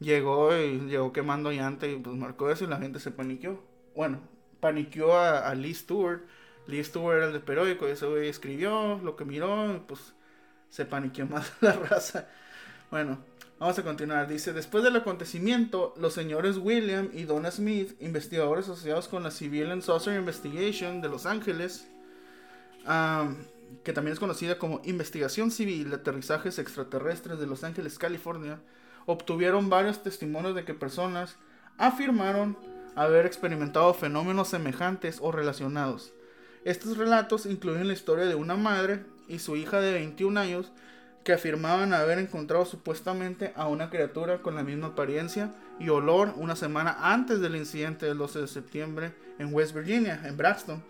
[0.00, 3.62] llegó y llegó quemando llante y pues marcó eso y la gente se paniqueó.
[3.94, 4.20] Bueno,
[4.60, 6.22] paniqueó a, a Lee Stewart.
[6.66, 10.14] Lee Stewart era el de periódico ese güey escribió lo que miró y pues
[10.70, 12.28] se paniqueó más la raza.
[12.90, 13.18] Bueno,
[13.58, 14.28] vamos a continuar.
[14.28, 19.82] Dice, después del acontecimiento, los señores William y Donna Smith, investigadores asociados con la Civilian
[19.82, 21.88] Saucer Investigation de Los Ángeles,
[23.82, 28.60] que también es conocida como Investigación Civil de Aterrizajes Extraterrestres de Los Ángeles, California,
[29.06, 31.36] obtuvieron varios testimonios de que personas
[31.78, 32.56] afirmaron
[32.94, 36.12] haber experimentado fenómenos semejantes o relacionados.
[36.66, 40.72] Estos relatos incluyen la historia de una madre y su hija de 21 años
[41.22, 46.56] que afirmaban haber encontrado supuestamente a una criatura con la misma apariencia y olor una
[46.56, 50.82] semana antes del incidente del 12 de septiembre en West Virginia, en Braxton.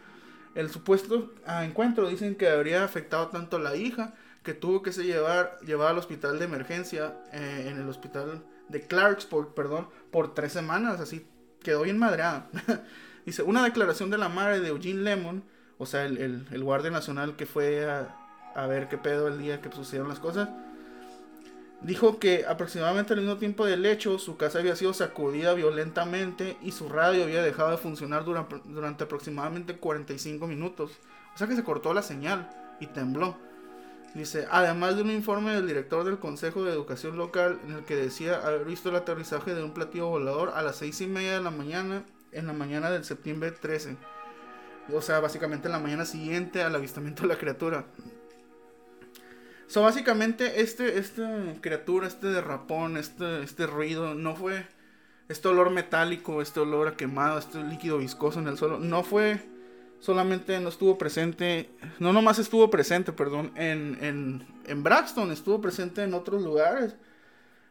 [0.54, 4.92] El supuesto ah, encuentro dicen que habría afectado tanto a la hija que tuvo que
[4.92, 10.32] ser llevar, llevar al hospital de emergencia eh, en el hospital de Clarksport, perdón, por
[10.32, 11.26] tres semanas, así
[11.62, 12.48] quedó bien madreada.
[13.26, 15.44] Dice, una declaración de la madre de Eugene Lemon,
[15.78, 18.16] o sea, el, el guardia nacional que fue a,
[18.54, 20.48] a ver qué pedo el día que sucedieron las cosas.
[21.82, 26.72] Dijo que aproximadamente al mismo tiempo del hecho, su casa había sido sacudida violentamente y
[26.72, 30.92] su radio había dejado de funcionar durante, durante aproximadamente 45 minutos.
[31.34, 32.48] O sea que se cortó la señal
[32.80, 33.36] y tembló.
[34.14, 37.96] Dice, además de un informe del director del Consejo de Educación Local en el que
[37.96, 41.42] decía haber visto el aterrizaje de un platillo volador a las seis y media de
[41.42, 42.02] la mañana
[42.32, 43.98] en la mañana del septiembre 13.
[44.92, 47.86] O sea, básicamente en la mañana siguiente al avistamiento de la criatura.
[49.66, 54.64] So, básicamente, este, esta criatura, este derrapón, este, este ruido, no fue
[55.28, 59.40] este olor metálico, este olor a quemado, este líquido viscoso en el suelo, no fue
[59.98, 61.68] solamente, no estuvo presente,
[61.98, 66.94] no nomás estuvo presente, perdón, en, en, en Braxton, estuvo presente en otros lugares.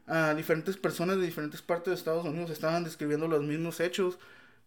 [0.07, 4.19] A diferentes personas de diferentes partes de Estados Unidos estaban describiendo los mismos hechos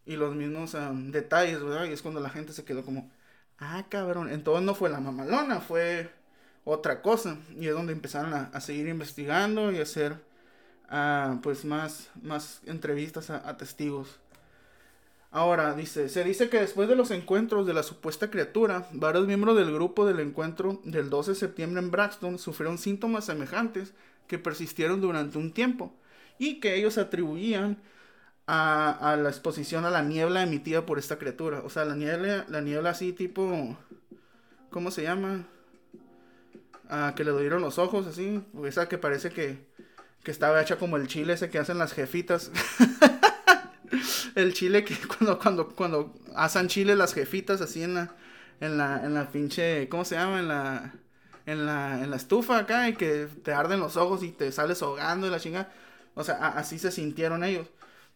[0.08, 0.74] y los mismos
[1.12, 1.84] detalles, ¿verdad?
[1.84, 3.10] Y es cuando la gente se quedó como,
[3.58, 6.10] ah, cabrón, entonces no fue la mamalona, fue
[6.64, 7.36] otra cosa.
[7.60, 10.14] Y es donde empezaron a, seguir investigando y hacer
[10.90, 14.18] uh, pues más, más entrevistas a, testigos.
[15.30, 19.58] Ahora, dice, se dice que después de los encuentros de la supuesta criatura, varios miembros
[19.58, 23.92] del grupo del encuentro del 12 de septiembre en Braxton sufrieron síntomas semejantes
[24.26, 25.92] que persistieron durante un tiempo
[26.38, 27.76] y que ellos atribuían
[28.50, 31.60] a, la exposición a la niebla emitida por esta criatura.
[31.64, 33.76] O sea, la niebla, la niebla así tipo,
[34.70, 35.44] ¿cómo se llama?
[37.14, 38.42] que le dieron los ojos, así.
[38.64, 39.58] Esa que parece que,
[40.22, 42.50] que estaba hecha como el chile ese que hacen las jefitas.
[44.34, 48.16] el chile que cuando, cuando, cuando hacen chile las jefitas así en la,
[48.60, 50.38] en la, en la pinche, ¿cómo se llama?
[50.38, 50.94] En la,
[51.44, 54.80] en la, en la estufa acá y que te arden los ojos y te sales
[54.80, 55.70] ahogando y la chinga.
[56.14, 57.68] O sea, así se sintieron ellos.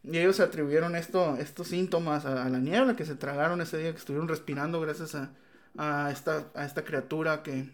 [0.05, 3.99] Y ellos atribuyeron esto, estos síntomas a, la niebla que se tragaron ese día que
[3.99, 5.31] estuvieron respirando gracias a,
[5.79, 7.71] a esta, a esta criatura que,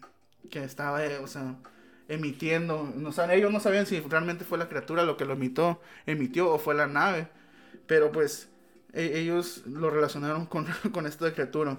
[0.50, 1.56] que estaba, eh, o sea,
[2.08, 2.92] emitiendo.
[2.96, 6.50] No saben, ellos no sabían si realmente fue la criatura lo que lo emitió, emitió
[6.50, 7.28] o fue la nave.
[7.86, 8.48] Pero pues
[8.92, 11.78] e, ellos lo relacionaron con, con esta criatura.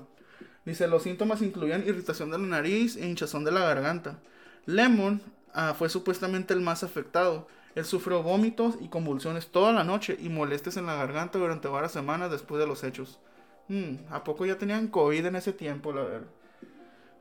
[0.66, 4.20] Dice, los síntomas incluían irritación de la nariz e hinchazón de la garganta.
[4.66, 5.22] Lemon
[5.54, 7.48] ah, fue supuestamente el más afectado.
[7.76, 11.92] Él sufrió vómitos y convulsiones toda la noche y molestias en la garganta durante varias
[11.92, 13.20] semanas después de los hechos.
[13.68, 16.28] Hmm, ¿A poco ya tenían COVID en ese tiempo, la verdad?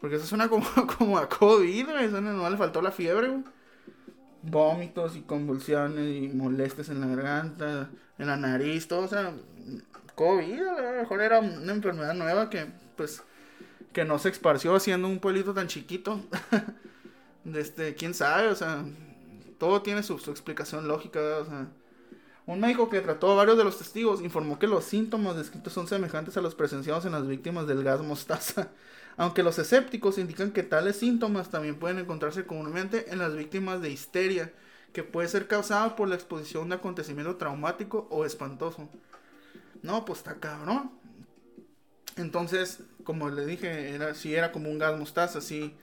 [0.01, 0.67] Porque eso suena como,
[0.99, 3.43] como a COVID, Eso no le faltó la fiebre,
[4.43, 9.01] Vómitos y convulsiones y molestias en la garganta, en la nariz, todo.
[9.01, 9.35] O sea,
[10.15, 13.23] COVID, a lo mejor era una enfermedad nueva que, pues,
[13.93, 16.21] que no se esparció haciendo un pueblito tan chiquito.
[17.53, 18.85] este, quién sabe, o sea,
[19.59, 21.21] todo tiene su, explicación lógica.
[22.47, 25.87] Un médico que trató a varios de los testigos informó que los síntomas descritos son
[25.87, 28.69] semejantes a los presenciados en las víctimas del gas mostaza,
[29.19, 33.91] aunque los escépticos indican que tales síntomas también pueden encontrarse comúnmente en las víctimas de
[33.91, 34.53] histeria,
[34.93, 38.89] que puede ser causada por la exposición de acontecimiento traumático o espantoso.
[39.83, 40.91] No, pues está cabrón.
[42.17, 45.77] Entonces, como le dije, era, si era como un gas mostaza, sí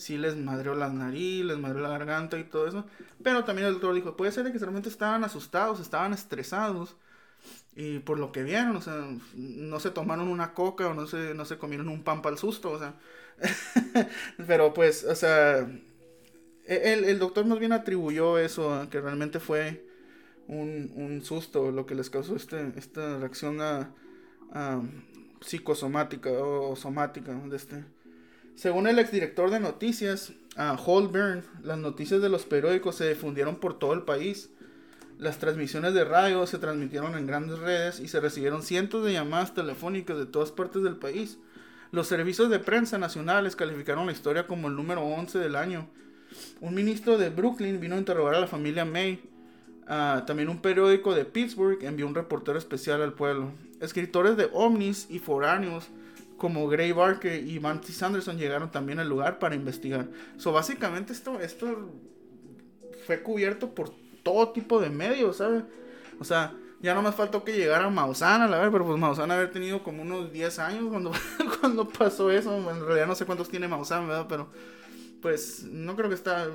[0.00, 2.86] sí les madreó la nariz, les madreó la garganta y todo eso.
[3.22, 6.96] Pero también el doctor dijo, puede ser que realmente estaban asustados, estaban estresados.
[7.76, 8.96] Y por lo que vieron, o sea,
[9.34, 12.38] no se tomaron una coca o no se, no se comieron un pan para el
[12.38, 12.94] susto, o sea.
[14.46, 15.60] Pero pues, o sea,
[16.66, 19.86] e, el, el, doctor más bien atribuyó eso a que realmente fue
[20.48, 23.90] un, un susto lo que les causó este, esta reacción a
[25.40, 27.84] psicosomática o somática de este
[28.60, 31.10] según el exdirector de noticias, uh,
[31.62, 34.50] las noticias de los periódicos se difundieron por todo el país.
[35.16, 39.54] Las transmisiones de radio se transmitieron en grandes redes y se recibieron cientos de llamadas
[39.54, 41.38] telefónicas de todas partes del país.
[41.90, 45.88] Los servicios de prensa nacionales calificaron la historia como el número 11 del año.
[46.60, 49.22] Un ministro de Brooklyn vino a interrogar a la familia May.
[49.84, 53.52] Uh, también un periódico de Pittsburgh envió un reportero especial al pueblo.
[53.80, 55.88] Escritores de ovnis y foráneos
[56.40, 60.08] como Gray Barker y Mantis Sanderson llegaron también al lugar para investigar.
[60.38, 61.92] So, básicamente esto, esto
[63.06, 65.64] fue cubierto por todo tipo de medios, ¿sabes?
[66.18, 69.50] O sea, ya no me faltó que llegara Mausana, la verdad, pero pues Mausana haber
[69.50, 71.12] tenido como unos 10 años cuando,
[71.60, 72.56] cuando pasó eso.
[72.70, 74.26] En realidad no sé cuántos tiene Mausana, ¿verdad?
[74.26, 74.48] Pero
[75.20, 76.48] pues no creo que está...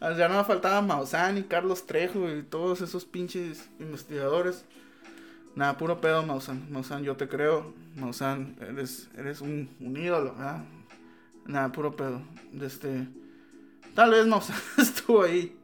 [0.00, 4.64] ya no me faltaba Maussan y Carlos Trejo y todos esos pinches investigadores.
[5.56, 6.66] Nada, puro pedo, Mausan.
[6.70, 7.72] Mausan, yo te creo.
[7.94, 10.64] Mausan, eres, eres un, ídolo, ¿verdad?
[11.46, 12.22] Nada, puro pedo.
[12.60, 13.06] Este,
[13.94, 15.56] tal vez Mausan estuvo ahí.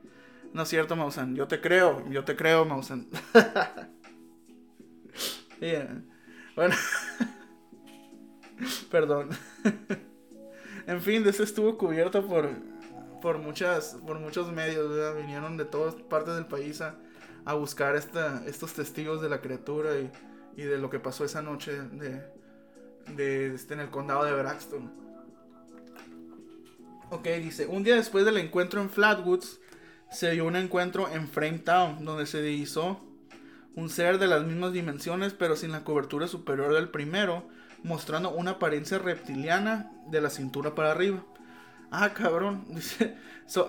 [0.53, 1.34] No es cierto, Mausan.
[1.34, 3.09] Yo te creo, yo te creo, Mausan.
[5.61, 6.03] yeah.
[6.55, 6.76] Bueno.
[8.91, 9.30] Perdón.
[10.86, 12.51] en fin, eso estuvo cubierto por,
[13.22, 15.16] por, muchas, por muchos medios.
[15.16, 16.95] Vinieron de todas partes del país a
[17.45, 20.11] a buscar esta, estos testigos de la criatura y,
[20.57, 22.22] y, de lo que pasó esa noche de,
[23.16, 24.91] de este, en el condado de Braxton.
[27.11, 29.61] Ok, dice, un día después del encuentro en Flatwoods,
[30.11, 33.01] se dio un encuentro en Frametown, donde se divisó
[33.74, 37.49] un ser de las mismas dimensiones, pero sin la cobertura superior del primero,
[37.82, 41.24] mostrando una apariencia reptiliana de la cintura para arriba.
[41.91, 42.64] Ah, cabrón.
[42.68, 43.16] Dice,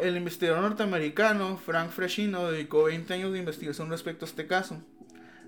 [0.02, 4.82] el investigador norteamericano Frank Freshino dedicó 20 años de investigación respecto a este caso.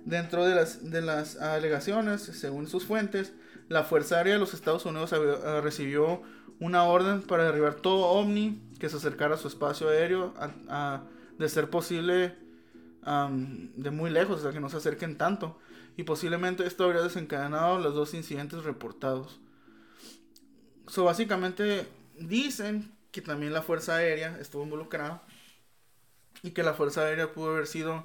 [0.05, 3.33] Dentro de las, de las alegaciones, según sus fuentes,
[3.69, 6.21] la Fuerza Aérea de los Estados Unidos ah, recibió
[6.59, 10.33] una orden para derribar todo ovni que se acercara a su espacio aéreo,
[11.37, 12.35] de ser posible
[13.75, 15.59] de muy lejos, o sea, que no se acerquen tanto.
[15.95, 19.39] Y posiblemente esto habría desencadenado los dos incidentes reportados.
[20.87, 25.21] So, básicamente, dicen que también la Fuerza Aérea estuvo involucrada
[26.41, 28.03] y que la Fuerza Aérea pudo haber sido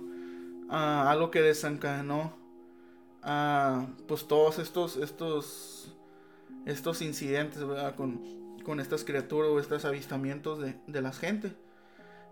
[0.68, 2.36] ah, algo que desencadenó
[3.24, 5.96] uh, pues todos estos estos
[6.66, 7.64] estos incidentes
[7.96, 8.20] Con,
[8.62, 11.54] con estas criaturas o estos avistamientos de, de la gente.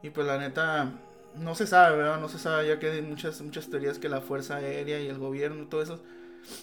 [0.03, 0.93] Y pues la neta
[1.35, 4.21] no se sabe verdad no se sabe ya que hay muchas muchas teorías que la
[4.21, 6.03] Fuerza Aérea y el gobierno todo eso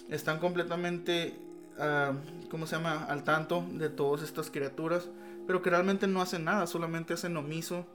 [0.10, 1.36] están completamente
[1.80, 3.04] uh, ¿cómo se llama?
[3.06, 5.10] al tanto de todas estas criaturas
[5.46, 7.86] pero que realmente no hacen nada, solamente hacen omiso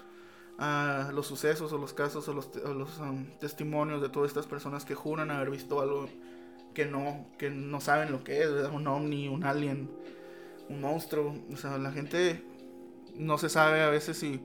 [0.59, 4.95] a los sucesos o los casos o los, um, testimonios de todas estas personas que
[4.95, 6.09] juran haber visto algo
[6.75, 9.89] que no, que no saben lo que es, un ovni, un alien,
[10.69, 11.35] un monstruo.
[11.53, 12.45] O sea, la gente
[13.17, 14.41] no se sabe a veces si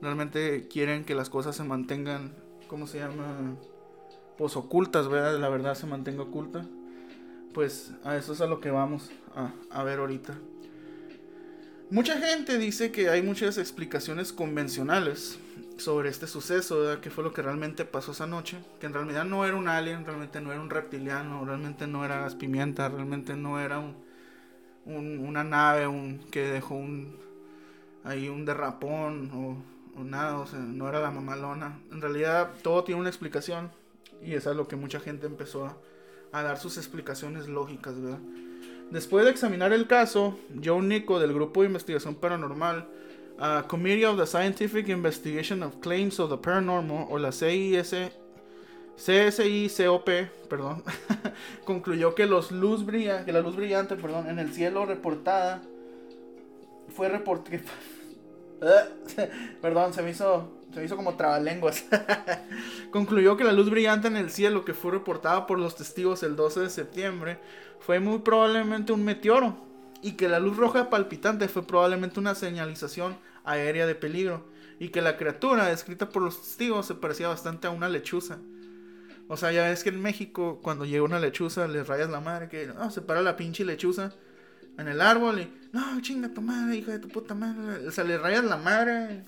[0.00, 2.34] realmente quieren que las cosas se mantengan,
[2.68, 3.56] ¿cómo se llama?
[4.36, 5.38] Pues ocultas, ¿verdad?
[5.38, 6.66] La verdad se mantenga oculta.
[7.54, 9.10] pues a eso es a lo que vamos
[9.70, 10.34] a ver ahorita.
[11.92, 15.38] Mucha gente dice que hay muchas explicaciones convencionales
[15.76, 17.00] sobre este suceso, ¿verdad?
[17.00, 20.06] que fue lo que realmente pasó esa noche, que en realidad no era un alien,
[20.06, 23.94] realmente no era un reptiliano, realmente no era las pimientas, realmente no era un,
[24.86, 27.14] una nave un, que dejó un
[28.04, 29.30] ahí un derrapón
[29.94, 31.78] o, nada, o sea, no era la mamalona.
[31.90, 33.70] En realidad todo tiene una explicación
[34.22, 35.76] y eso es lo que mucha gente empezó a,
[36.32, 38.20] a dar sus explicaciones lógicas, ¿verdad?
[38.92, 42.86] Después de examinar el caso, Joe Nico del Grupo de Investigación Paranormal,
[43.66, 47.94] Committee of the Scientific Investigation of Claims of the Paranormal, o la CIS,
[48.98, 50.10] CSICOP,
[50.46, 50.84] perdón,
[51.64, 55.62] concluyó que, la luz brillante perdón, en el cielo reportada
[56.94, 57.62] fue reportada.
[59.62, 61.84] perdón, se me hizo se hizo como trabalenguas.
[62.90, 66.34] Concluyó que la luz brillante en el cielo que fue reportada por los testigos el
[66.34, 67.38] 12 de septiembre
[67.84, 69.56] fue muy probablemente un meteoro
[70.02, 74.46] y que la luz roja palpitante fue probablemente una señalización aérea de peligro
[74.78, 78.38] y que la criatura descrita por los testigos se parecía bastante a una lechuza.
[79.28, 82.48] O sea, ya ves que en México cuando llega una lechuza le rayas la madre
[82.48, 84.12] que no, se para la pinche lechuza
[84.78, 87.86] en el árbol y no, chinga tu madre, hija de tu puta madre.
[87.86, 89.24] O sea, le rayas la madre.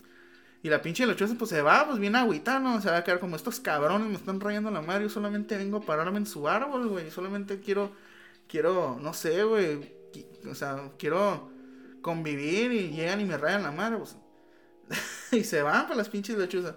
[0.62, 2.80] Y la pinche lechuza pues se va, pues bien agüita, ¿no?
[2.80, 5.04] Se va a quedar como estos cabrones me están rayando la madre.
[5.04, 7.10] Yo solamente vengo a pararme en su árbol, güey.
[7.10, 7.92] Solamente quiero,
[8.48, 9.94] quiero, no sé, güey.
[10.50, 11.50] O sea, quiero
[12.02, 14.16] convivir y llegan y me rayan la madre, pues.
[15.32, 16.74] y se van para las pinches lechuzas.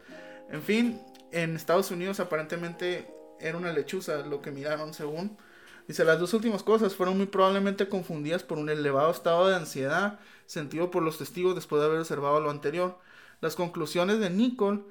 [0.49, 1.01] En fin,
[1.31, 3.07] en Estados Unidos aparentemente
[3.39, 5.37] era una lechuza lo que miraron según.
[5.87, 10.19] Dice, las dos últimas cosas fueron muy probablemente confundidas por un elevado estado de ansiedad
[10.47, 12.97] sentido por los testigos después de haber observado lo anterior.
[13.41, 14.81] Las conclusiones de Nicole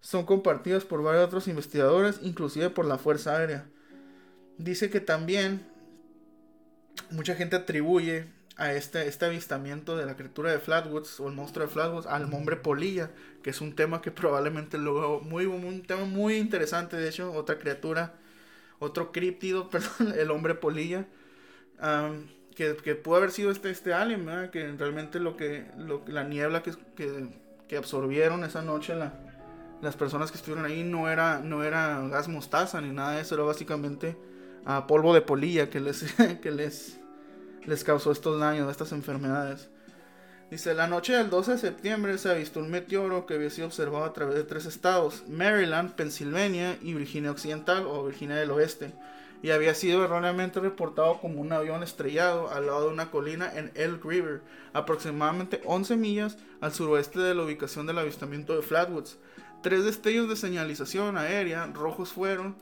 [0.00, 3.68] son compartidas por varios otros investigadores, inclusive por la Fuerza Aérea.
[4.56, 5.69] Dice que también
[7.10, 8.26] mucha gente atribuye
[8.56, 12.32] a este, este avistamiento de la criatura de Flatwoods o el monstruo de Flatwoods al
[12.32, 13.10] hombre polilla,
[13.42, 17.58] que es un tema que probablemente luego, muy, un tema muy interesante, de hecho, otra
[17.58, 18.14] criatura,
[18.78, 21.06] otro críptido, perdón, el hombre polilla,
[22.54, 26.62] que, que pudo haber sido este, este alien, que realmente lo que, lo, la niebla
[26.62, 27.30] que, que
[27.70, 28.96] que absorbieron esa noche
[29.80, 33.36] las personas que estuvieron ahí no era, no era gas mostaza ni nada de eso,
[33.36, 34.16] era básicamente
[34.66, 36.04] uh, polvo de polilla que les,
[36.42, 36.98] que les,
[37.64, 39.68] les causó estos daños, estas enfermedades.
[40.50, 44.04] Dice, la noche del 12 de septiembre se avistó un meteoro que había sido observado
[44.04, 48.92] a través de tres estados, Maryland, Pensilvania y Virginia Occidental o Virginia del Oeste
[49.42, 53.70] y había sido erróneamente reportado como un avión estrellado al lado de una colina en
[53.74, 54.42] Elk River,
[54.72, 59.18] aproximadamente 11 millas al suroeste de la ubicación del avistamiento de Flatwoods.
[59.62, 62.56] Tres destellos de señalización aérea rojos fueron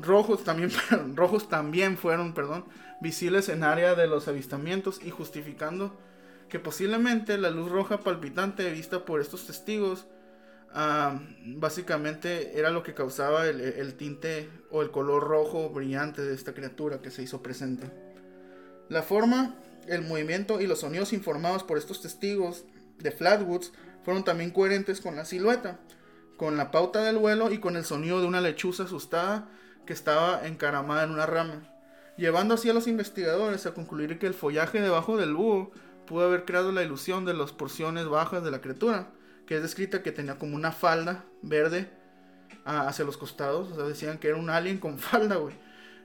[0.00, 0.70] rojos también
[1.14, 2.64] rojos también fueron, perdón,
[3.00, 5.96] visibles en área de los avistamientos y justificando
[6.48, 10.06] que posiblemente la luz roja palpitante vista por estos testigos
[10.74, 16.52] Ah, básicamente era lo que causaba el, tinte o el color rojo brillante de esta
[16.52, 17.90] criatura que se hizo presente.
[18.88, 22.64] La forma, el movimiento y los sonidos informados por estos testigos
[22.98, 23.72] de Flatwoods
[24.04, 25.80] fueron también coherentes con la silueta,
[26.36, 29.48] con la pauta del vuelo y con el sonido de una lechuza asustada
[29.88, 31.62] que estaba encaramada en una rama,
[32.16, 35.72] llevando así a los investigadores a concluir que el follaje debajo del búho
[36.06, 39.08] pudo haber creado la ilusión de las porciones bajas de la criatura
[39.48, 41.88] que es descrita que tenía como una falda verde
[42.66, 43.72] hacia los costados.
[43.72, 45.54] O sea, decían que era un alien con falda, güey.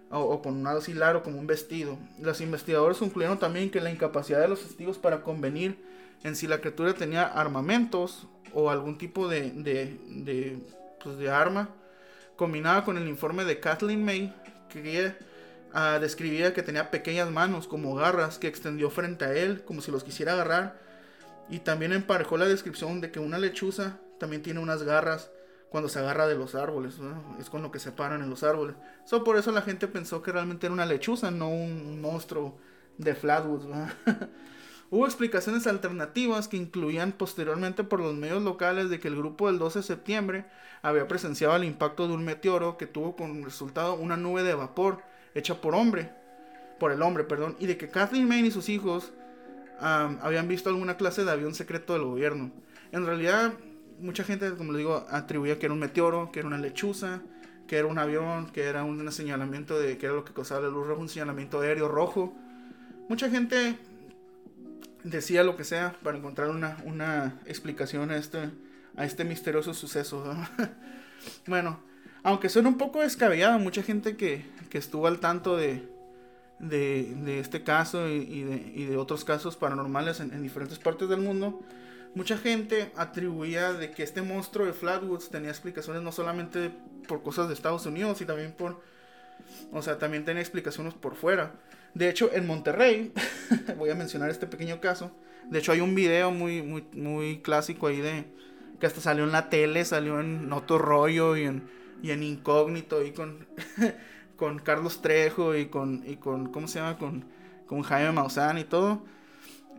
[0.10, 1.98] O, con un así largo como un vestido.
[2.20, 5.84] Los investigadores concluyeron también que la incapacidad de los testigos para convenir
[6.24, 10.60] en si la criatura tenía armamentos o algún tipo de, de, de,
[11.04, 11.70] pues de arma,
[12.36, 14.34] combinada con el informe de Kathleen May,
[14.70, 15.14] que
[15.74, 19.92] uh, describía que tenía pequeñas manos como garras que extendió frente a él, como si
[19.92, 20.84] los quisiera agarrar
[21.50, 25.30] y también emparejó la descripción de que una lechuza también tiene unas garras
[25.70, 26.96] cuando se agarra de los árboles,
[27.40, 28.76] es con lo que se paran en los árboles.
[29.06, 32.58] So, por eso la gente pensó que realmente era una lechuza, no un monstruo
[32.98, 33.66] de Flatwoods.
[34.94, 39.58] Hubo explicaciones alternativas que incluían posteriormente por los medios locales de que el grupo del
[39.58, 40.46] 12 de septiembre
[40.84, 45.02] había presenciado el impacto de un meteoro que tuvo como resultado una nube de vapor
[45.34, 46.12] hecha por hombre,
[46.80, 49.14] por el hombre, perdón, y de que Kathleen Maine y sus hijos
[49.80, 52.52] habían visto alguna clase de avión secreto del gobierno.
[52.92, 53.52] En realidad,
[54.00, 57.24] mucha gente, como les digo, atribuía que era un meteoro, que era una lechuza,
[57.66, 60.70] que era un avión, que era un señalamiento de que era lo que causaba la
[60.70, 62.36] luz roja, un señalamiento aéreo rojo.
[63.10, 63.76] Mucha gente
[65.04, 68.50] decía lo que sea para encontrar una, una explicación a este,
[68.96, 70.24] a este misterioso suceso.
[71.48, 71.80] bueno,
[72.24, 75.84] Aunque suena un poco descabellado, mucha gente que, que estuvo al tanto de,
[76.60, 81.20] de, este caso y, de, y, de, otros casos paranormales en, en, diferentes partes del
[81.20, 81.62] mundo,
[82.16, 86.72] mucha gente atribuía de que este monstruo de Flatwoods tenía explicaciones no solamente
[87.10, 88.82] por cosas de Estados Unidos, y también por,
[89.74, 91.52] o sea, también tenía explicaciones por fuera.
[91.94, 93.14] De hecho, en Monterrey,
[93.78, 95.12] voy a mencionar este pequeño caso,
[95.50, 98.26] de hecho hay un video muy, muy, muy clásico ahí de,
[98.80, 103.04] que hasta salió en la tele, salió en Noto Rollo y en y en incógnito
[103.04, 103.48] y con,
[104.36, 106.98] con Carlos Trejo y con, y con, ¿cómo se llama?
[107.00, 107.26] Con,
[107.66, 109.02] con Jaime Maussan y todo.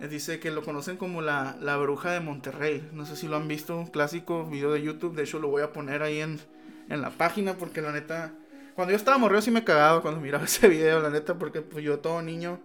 [0.01, 2.89] Eh, dice que lo conocen como la, la, bruja de Monterrey.
[2.95, 5.15] No sé si lo han visto, un clásico video de YouTube.
[5.15, 6.41] De hecho, lo voy a poner ahí en,
[6.89, 8.33] en la página porque la neta...
[8.75, 11.85] Cuando yo estaba morrido sí me cagaba cuando miraba ese video, la neta, porque pues,
[11.85, 12.61] yo todo niño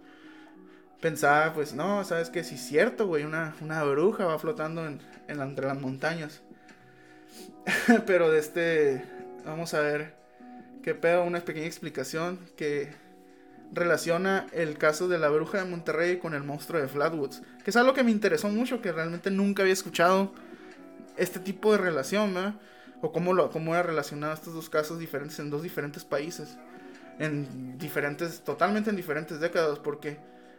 [1.00, 5.00] pensaba, pues no, sabes que sí es cierto, güey, una, una bruja va flotando en,
[5.28, 6.42] en, entre las montañas.
[8.06, 9.04] Pero de este,
[9.44, 10.14] Vamos a ver
[10.82, 12.90] qué pedo, una pequeña explicación que
[13.72, 17.42] relaciona el caso de la bruja de Monterrey con el monstruo de Flatwoods.
[17.64, 20.32] Que es algo que me interesó mucho, que realmente nunca había escuchado
[21.16, 22.54] este tipo de relación, ¿verdad?
[23.02, 26.58] O cómo, lo, cómo era relacionado estos dos casos diferentes en dos diferentes países.
[27.18, 30.18] En diferentes, totalmente en diferentes décadas, porque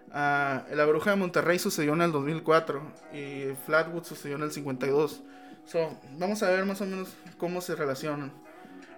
[0.09, 2.81] uh, la bruja de Monterrey sucedió en el 2004
[3.13, 5.21] y Flatwoods sucedió en el 52.
[5.65, 8.31] So, vamos a ver más o menos cómo se relacionan.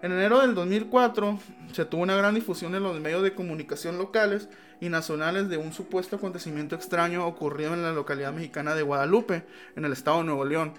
[0.04, 1.40] En enero del 2004
[1.72, 4.50] se tuvo una gran difusión en los medios de comunicación locales
[4.82, 9.46] y nacionales de un supuesto acontecimiento extraño ocurrido en la localidad mexicana de Guadalupe,
[9.78, 10.74] en el estado de Nuevo León,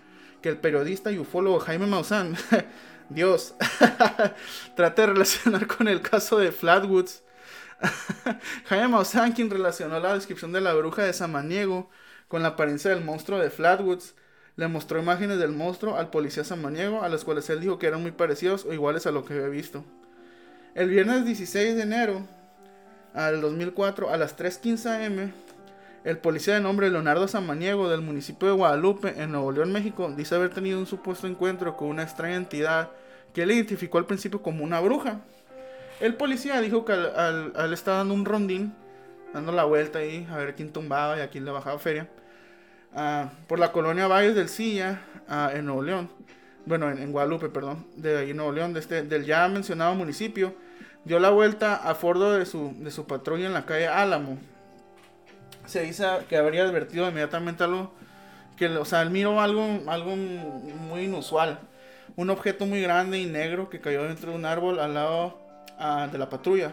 [0.44, 2.36] que el periodista y ufólogo Jaime Maussan,
[3.08, 3.54] Dios,
[4.76, 7.22] trata de relacionar con el caso de Flatwoods.
[8.66, 11.88] Jaime Maussan, quien relacionó la descripción de la bruja de Samaniego
[12.28, 14.16] con la apariencia del monstruo de Flatwoods,
[14.56, 18.02] le mostró imágenes del monstruo al policía samaniego, a las cuales él dijo que eran
[18.02, 19.82] muy parecidos o iguales a lo que había visto.
[20.74, 22.28] El viernes 16 de enero
[23.14, 25.32] del 2004, a las 3.15 am,
[26.04, 30.34] el policía de nombre Leonardo Samaniego del municipio de Guadalupe, en Nuevo León, México, dice
[30.34, 32.90] haber tenido un supuesto encuentro con una extraña entidad
[33.32, 35.20] que él identificó al principio como una bruja.
[36.00, 38.74] El policía dijo que al, al, estar dando un rondín,
[39.32, 42.08] dando la vuelta ahí a ver quién tumbaba y a quién le bajaba feria,
[42.96, 46.08] Ah, por la colonia Valles del Silla, ah, en Nuevo León.
[46.64, 50.54] Bueno, en, Guadalupe, perdón, de ahí Nuevo León, de este, del ya mencionado municipio.
[51.04, 54.38] Dio la vuelta a Fordo de su, de su patrulla en la calle Álamo.
[55.66, 57.92] Se dice que habría advertido inmediatamente algo,
[58.56, 61.60] que, o sea, él miró algo, algo muy inusual.
[62.16, 65.38] Un objeto muy grande y negro que cayó dentro de un árbol al lado
[65.78, 66.72] ah, de la patrulla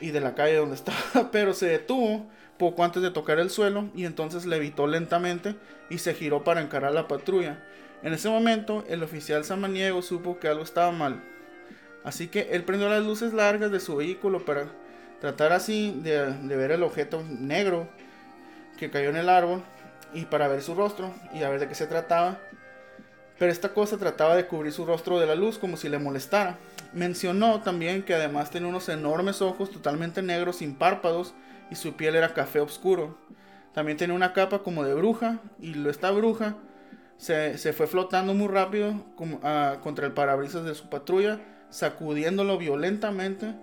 [0.00, 2.26] y de la calle donde estaba, pero se detuvo
[2.58, 5.56] poco antes de tocar el suelo y entonces levitó lentamente
[5.90, 7.62] y se giró para encarar la patrulla.
[8.02, 11.22] En ese momento, el oficial samaniego supo que algo estaba mal.
[12.04, 14.68] Así que él prendió las luces largas de su vehículo para
[15.24, 17.88] tratar así de, ver el objeto negro
[18.76, 19.62] que cayó en el árbol
[20.12, 22.36] y para ver su rostro y a ver de qué se trataba.
[23.38, 26.58] Pero esta cosa trataba de cubrir su rostro de la luz como si le molestara.
[26.92, 31.32] Mencionó también que además tenía unos enormes ojos totalmente negros sin párpados
[31.70, 33.16] y su piel era café oscuro.
[33.72, 36.56] También tenía una capa como de bruja y esta bruja
[37.16, 38.92] se, fue flotando muy rápido
[39.42, 43.54] ah, contra el parabrisas de su patrulla, sacudiéndolo violentamente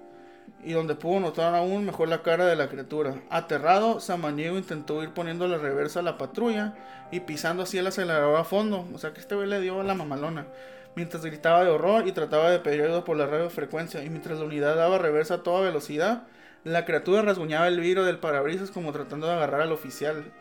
[0.64, 3.16] y donde pudo notar aún mejor la cara de la criatura.
[3.30, 6.76] Aterrado, Samaniego intentó ir poniendo la reversa a la patrulla
[7.12, 8.88] y pisando así el acelerador a fondo.
[8.94, 10.48] O sea que este güey le dio la mamalona.
[10.96, 14.04] Mientras gritaba de horror y trataba de pedir ayuda por la radiofrecuencia.
[14.04, 16.24] Y mientras la unidad daba reversa a toda velocidad,
[16.64, 20.32] la criatura rasguñaba el vidrio del parabrisas como tratando de agarrar al oficial.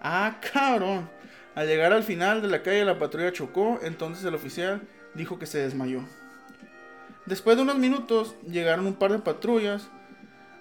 [0.00, 1.10] ¡Ah, cabrón!
[1.54, 4.82] Al llegar al final de la calle la patrulla chocó, entonces el oficial
[5.14, 6.02] dijo que se desmayó.
[7.26, 9.88] Después de unos minutos llegaron un par de patrullas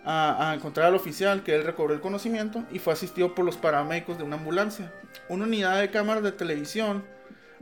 [0.06, 4.18] a, encontrar al oficial que él recobró el conocimiento y fue asistido por los paramédicos
[4.18, 4.92] de una ambulancia.
[5.30, 7.04] Una unidad de cámaras de televisión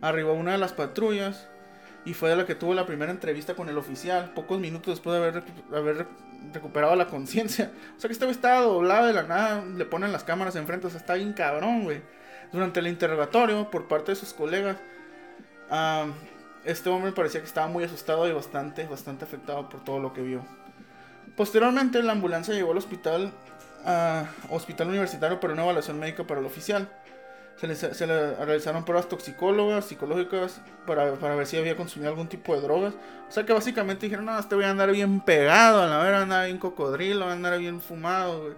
[0.02, 1.48] arribó a una de las patrullas
[2.06, 5.14] y fue de la que tuvo la primera entrevista con el oficial, pocos minutos después
[5.14, 5.44] de haber,
[5.74, 6.08] haber
[6.54, 7.72] recuperado la conciencia.
[7.98, 10.88] O sea que este güey estaba doblado de la nada, le ponen las cámaras enfrente,
[10.88, 12.02] o sea, está bien cabrón, güey.
[12.52, 14.78] Durante el interrogatorio por parte de sus colegas,
[16.66, 20.22] este hombre parecía que estaba muy asustado y bastante, bastante afectado por todo lo que
[20.22, 20.46] vio.
[21.36, 23.32] Posteriormente, la ambulancia llegó al hospital,
[24.50, 26.90] hospital universitario para una evaluación médica para el oficial.
[27.58, 32.62] Se le, realizaron pruebas toxicólogas, psicológicas, para, para, ver si había consumido algún tipo de
[32.62, 32.94] drogas.
[33.30, 36.14] O sea que básicamente dijeron, no, este voy a andar bien pegado, a la ver,
[36.14, 38.56] andar bien cocodrilo, a andar bien fumado,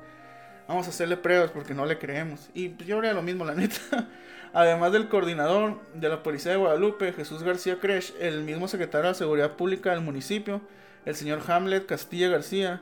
[0.67, 2.49] Vamos a hacerle pruebas porque no le creemos.
[2.53, 3.77] Y pues yo haría lo mismo, la neta.
[4.55, 9.15] Además del coordinador de la policía de Guadalupe, Jesús García Cresh, el mismo secretario de
[9.15, 10.61] Seguridad Pública del municipio,
[11.03, 12.81] el señor Hamlet Castilla García,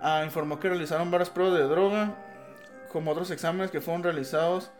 [0.00, 2.16] ah, informó que realizaron varias pruebas de droga,
[2.90, 4.72] como otros exámenes que fueron realizados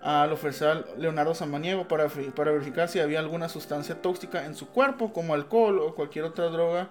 [0.00, 5.32] al oficial Leonardo Samaniego para, verificar si había alguna sustancia tóxica en su cuerpo, como
[5.32, 6.90] alcohol o cualquier otra droga,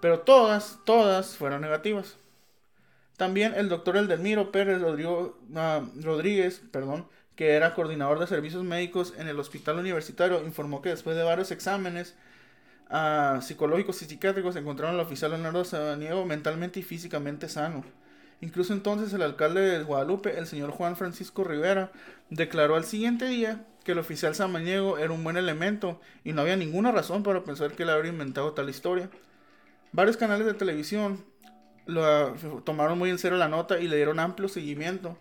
[0.00, 2.16] pero todas, todas fueron negativas.
[3.16, 4.80] También el doctor Eldelmiro Pérez
[5.56, 10.90] ah, Rodríguez, perdón, que era coordinador de servicios médicos en el hospital universitario, informó que
[10.90, 12.14] después de varios exámenes
[12.90, 17.84] uh, psicológicos y psiquiátricos encontraron al oficial Leonardo Samaniego mentalmente y físicamente sano.
[18.40, 21.92] Incluso entonces el alcalde de Guadalupe, el señor Juan Francisco Rivera,
[22.28, 26.56] declaró al siguiente día que el oficial Samaniego era un buen elemento y no había
[26.56, 29.08] ninguna razón para pensar que él habría inventado tal historia.
[29.92, 31.24] Varios canales de televisión
[31.86, 32.32] lo,
[32.64, 35.16] tomaron muy en serio la nota y le dieron amplio seguimiento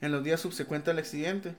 [0.00, 1.54] en los días subsecuentes al accidente.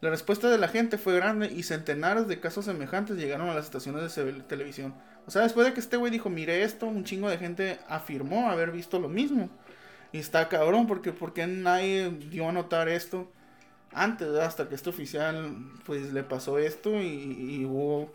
[0.00, 3.66] La respuesta de la gente fue grande y centenares de casos semejantes llegaron a las
[3.66, 4.94] estaciones de televisión.
[5.26, 8.50] O sea, después de que este güey dijo, mire esto, un chingo de gente afirmó
[8.50, 9.48] haber visto lo mismo.
[10.10, 13.30] Y está cabrón, porque porque nadie dio a notar esto
[13.92, 18.12] antes, hasta que este oficial pues le pasó esto y, hubo,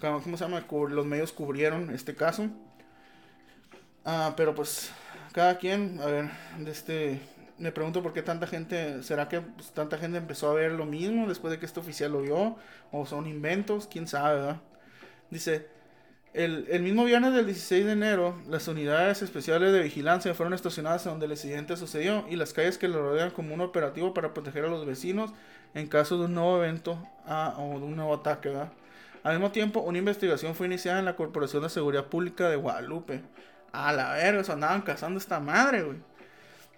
[0.00, 0.64] ¿cómo se llama?
[0.88, 2.48] Los medios cubrieron este caso.
[4.04, 4.90] Ah, pero pues
[5.32, 7.20] cada quien, a ver, de este,
[7.58, 10.86] me pregunto por qué tanta gente, ¿será que pues, tanta gente empezó a ver lo
[10.86, 12.56] mismo después de que este oficial lo vio?
[12.92, 13.86] ¿O son inventos?
[13.86, 14.60] ¿Quién sabe, verdad?
[15.30, 15.66] Dice,
[16.36, 21.24] el, mismo viernes del 16 de enero, las unidades especiales de vigilancia fueron estacionadas donde
[21.24, 24.68] el accidente sucedió y las calles que lo rodean como un operativo para proteger a
[24.68, 25.32] los vecinos
[25.74, 28.52] en caso de un nuevo evento ah, o de un nuevo ataque.
[29.22, 33.22] Al mismo tiempo, una investigación fue iniciada en la Corporación de Seguridad Pública de Guadalupe.
[33.72, 35.98] A la verga, se andaban cazando esta madre, güey.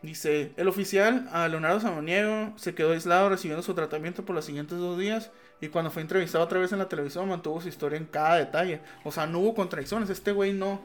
[0.01, 4.79] Dice, el oficial a Leonardo Samaniego se quedó aislado recibiendo su tratamiento por los siguientes
[4.79, 8.07] dos días y cuando fue entrevistado otra vez en la televisión mantuvo su historia en
[8.07, 8.81] cada detalle.
[9.05, 10.09] O sea, no hubo contradicciones.
[10.09, 10.81] Este güey no,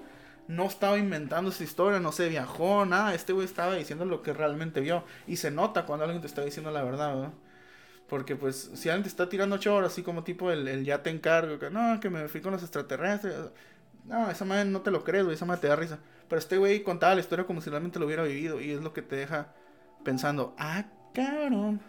[0.47, 3.14] no estaba inventando su historia, no se viajó, nada.
[3.14, 5.03] Este güey estaba diciendo lo que realmente vio.
[5.28, 7.34] Y se nota cuando alguien te está diciendo la verdad, ¿verdad?
[8.09, 11.03] Porque pues si alguien te está tirando ocho horas, así como tipo el, el ya
[11.03, 13.36] te encargo, que no, que me fui con los extraterrestres.
[14.05, 15.99] No, esa madre no te lo crees, güey, esa madre te da risa.
[16.28, 18.93] Pero este güey contaba la historia como si realmente lo hubiera vivido y es lo
[18.93, 19.53] que te deja
[20.03, 21.82] pensando, ah, cabrón.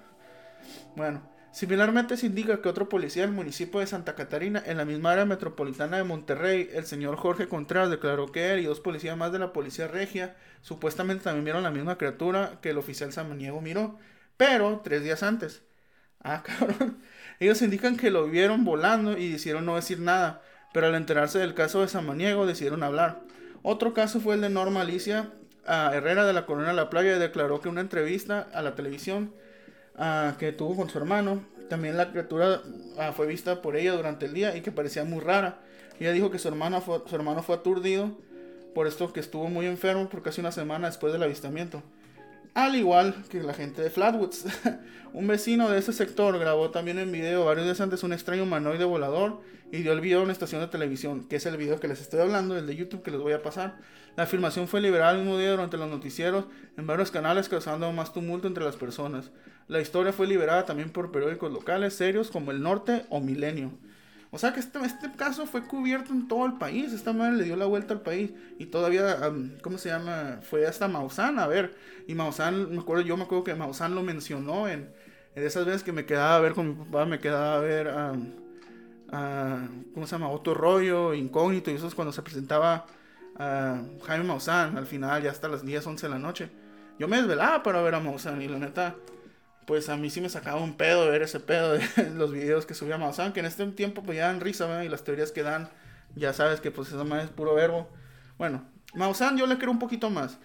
[0.97, 1.23] Bueno,
[1.55, 5.25] Similarmente se indica que otro policía del municipio de Santa Catarina, en la misma área
[5.25, 9.39] metropolitana de Monterrey, el señor Jorge Contreras, declaró que él y dos policías más de
[9.39, 14.01] la policía regia supuestamente también vieron la misma criatura que el oficial Samaniego miró,
[14.37, 15.63] pero tres días antes.
[16.25, 16.99] Ah, cabrón.
[17.39, 21.55] Ellos indican que lo vieron volando y decidieron no decir nada, pero al enterarse del
[21.55, 23.21] caso de Samaniego decidieron hablar.
[23.67, 25.31] Otro caso fue el de Norma Alicia
[25.67, 29.33] Herrera de la Corona de la Playa, declaró que una entrevista a la televisión
[30.39, 31.43] que tuvo con su hermano.
[31.71, 32.61] También la criatura
[32.99, 35.63] ah, fue vista por ella durante el día y que parecía muy rara.
[35.99, 38.11] Ella dijo que su, su hermano fue aturdido
[38.75, 41.83] por esto que estuvo muy enfermo por casi una semana después del avistamiento.
[42.55, 44.47] Al igual que la gente de Flatwoods.
[45.13, 48.85] un vecino de ese sector grabó también en video varios días antes un extraño humanoide
[48.85, 49.41] volador
[49.73, 52.01] y dio el video a una estación de televisión, que es el video que les
[52.01, 53.79] estoy hablando, el de YouTube que les voy a pasar.
[54.17, 56.45] La afirmación fue liberada el mismo día durante los noticieros
[56.77, 59.33] en varios canales causando más tumulto entre las personas.
[59.67, 63.73] La historia fue liberada también por periódicos locales serios como El Norte o Milenio.
[64.35, 66.93] O sea que este, este caso fue cubierto en todo el país.
[66.93, 68.33] Esta madre le dio la vuelta al país.
[68.59, 69.17] Y todavía,
[69.63, 70.41] ¿cómo se llama?
[70.43, 71.77] Fue hasta Maussan a ver.
[72.09, 74.93] Y Maussan, me acuerdo, yo me acuerdo que Maussan lo mencionó en,
[75.37, 77.93] esas veces que me quedaba a ver con mi papá, me quedaba a ver,
[79.95, 80.29] ¿cómo se llama?
[80.31, 81.71] Otro rollo, incógnito.
[81.71, 82.87] Y eso es cuando se presentaba
[83.39, 86.51] Jaime Maussan al final, ya hasta las 10, 11 de la noche.
[86.99, 88.97] Yo me desvelaba para ver a Maussan y la neta
[89.67, 92.75] pues a mí sí me sacaba un pedo ver ese pedo de los videos que
[92.75, 95.69] subía Maussan, que en este tiempo pues ya dan risa, Y las teorías que dan,
[96.15, 97.89] ya sabes que pues esa más es puro verbo.
[98.39, 98.65] Bueno,
[98.95, 100.39] Maussan yo le creo un poquito más.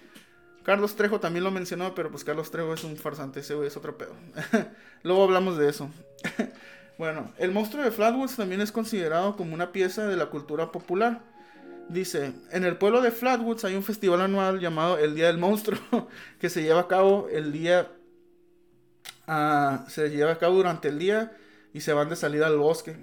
[0.63, 3.77] Carlos Trejo también lo mencionó, pero pues Carlos Trejo es un farsante, ese güey es
[3.77, 4.13] otro pedo.
[5.03, 5.89] Luego hablamos de eso.
[6.97, 11.21] bueno, el monstruo de Flatwoods también es considerado como una pieza de la cultura popular.
[11.87, 16.07] Dice, en el pueblo de Flatwoods hay un festival anual llamado el Día del Monstruo,
[16.39, 17.89] que se lleva a cabo el día
[19.87, 21.31] se lleva a cabo durante el día
[21.73, 22.95] y se van de salida al bosque.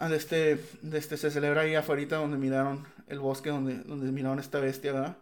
[0.00, 0.58] De este,
[0.92, 5.16] este, se celebra ahí afuera donde miraron el bosque, donde, donde miraron esta bestia,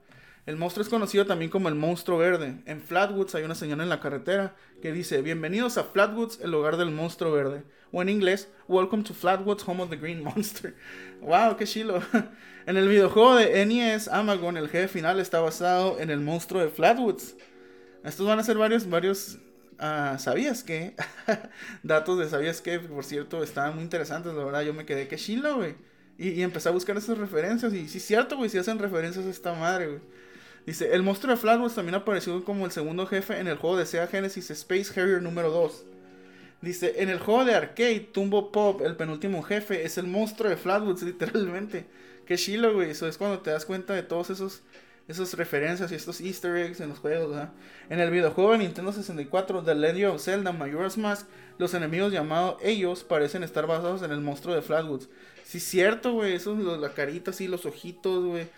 [0.46, 2.54] El monstruo es conocido también como el monstruo verde.
[2.64, 6.76] En Flatwoods hay una señal en la carretera que dice, bienvenidos a Flatwoods, el hogar
[6.78, 7.62] del monstruo verde.
[7.92, 10.74] O en inglés, welcome to Flatwoods, home of the green monster.
[11.20, 12.00] wow, qué chilo.
[12.66, 16.68] en el videojuego de NES Amagon, el jefe final está basado en el monstruo de
[16.70, 17.34] Flatwoods.
[18.04, 19.38] Estos van a ser varios, varios
[19.78, 20.94] a ¿Sabías qué?
[21.82, 22.78] Datos de ¿Sabías qué?
[22.78, 24.62] Por cierto, estaban muy interesantes, la verdad.
[24.62, 25.74] Yo me quedé que chilo, güey.
[26.18, 27.72] Y, y, empecé a buscar esas referencias.
[27.72, 30.00] Y sí, es cierto, güey, si hacen referencias a esta madre, güey.
[30.66, 33.86] Dice, el monstruo de Flatwoods también apareció como el segundo jefe en el juego de
[33.86, 35.84] Sega Genesis Space Harrier número 2.
[36.60, 40.56] Dice, en el juego de arcade, Tumbo Pop, el penúltimo jefe, es el monstruo de
[40.56, 41.86] Flatwoods, literalmente.
[42.26, 42.90] Qué chilo, güey.
[42.90, 44.62] Eso es cuando te das cuenta de todos esos
[45.10, 47.30] esas referencias y estos easter eggs en los juegos.
[47.30, 47.52] ¿verdad?
[47.88, 51.26] En el videojuego de Nintendo 64 The Legend of Zelda Majora's Mask,
[51.58, 55.08] los enemigos llamados ellos parecen estar basados en el monstruo de Flatwoods.
[55.44, 56.34] Sí, cierto, güey.
[56.34, 58.48] Eso, la carita así, los ojitos, güey.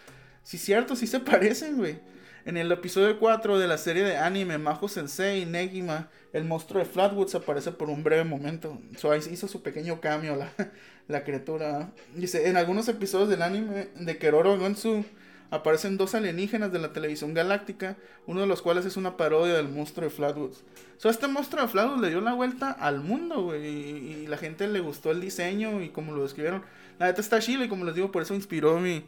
[0.42, 1.98] Sí, cierto, sí se parecen, güey.
[2.44, 6.90] En el episodio 4 de la serie de anime Majo Sensei Negima, el monstruo de
[6.90, 8.80] Flatwoods aparece por un breve momento.
[8.98, 10.52] So, hizo su pequeño cambio la,
[11.08, 11.92] la criatura.
[12.14, 15.04] Dice, en algunos episodios del anime de Keroro Gonsu
[15.52, 19.68] aparecen dos alienígenas de la televisión galáctica, uno de los cuales es una parodia del
[19.68, 20.64] monstruo de Flatwoods.
[20.96, 24.66] So, este monstruo de Flatwoods le dio la vuelta al mundo, güey, y, la gente
[24.66, 26.62] le gustó el diseño y como lo describieron.
[26.98, 29.04] La neta está chile y como les digo, por eso inspiró mi,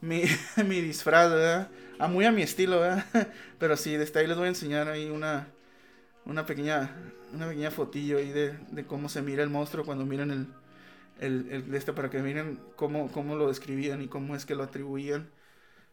[0.00, 0.22] mi,
[0.64, 1.70] mi disfraz, ¿verdad?
[1.98, 3.04] A muy a mi estilo, ¿verdad?
[3.58, 5.48] Pero sí, desde ahí les voy a enseñar ahí una,
[6.24, 6.94] una pequeña,
[7.34, 10.46] una pequeña fotillo ahí de, de cómo se mira el monstruo cuando miran el,
[11.18, 14.62] el, el, este, para que miren cómo, cómo lo describían y cómo es que lo
[14.62, 15.28] atribuían.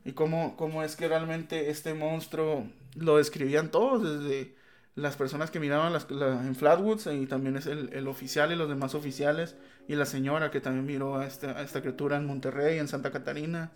[0.07, 2.65] Y cómo, cómo es que realmente este monstruo
[2.95, 4.55] lo describían todos, desde
[4.95, 8.69] las personas que miraban las, en Flatwoods y también es el, el, oficial y los
[8.69, 12.87] demás oficiales y la señora que también miró a esta, esta criatura en Monterrey, en
[12.87, 13.73] Santa Catarina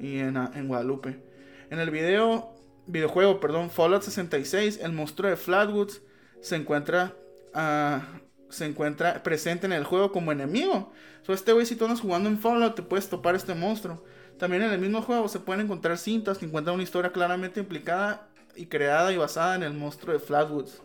[0.00, 1.20] y en, en Guadalupe.
[1.68, 2.54] En el video,
[2.86, 6.00] videojuego, perdón, Fallout 66, el monstruo de Flatwoods
[6.40, 7.14] se encuentra,
[7.54, 8.00] uh,
[8.48, 10.94] se encuentra presente en el juego como enemigo.
[11.26, 14.02] So, este güey, si tú andas jugando en Fallout, te puedes topar este monstruo.
[14.38, 18.28] También en el mismo juego se pueden encontrar cintas que encuentran una historia claramente implicada
[18.54, 20.80] y creada y basada en el monstruo de Flatwoods.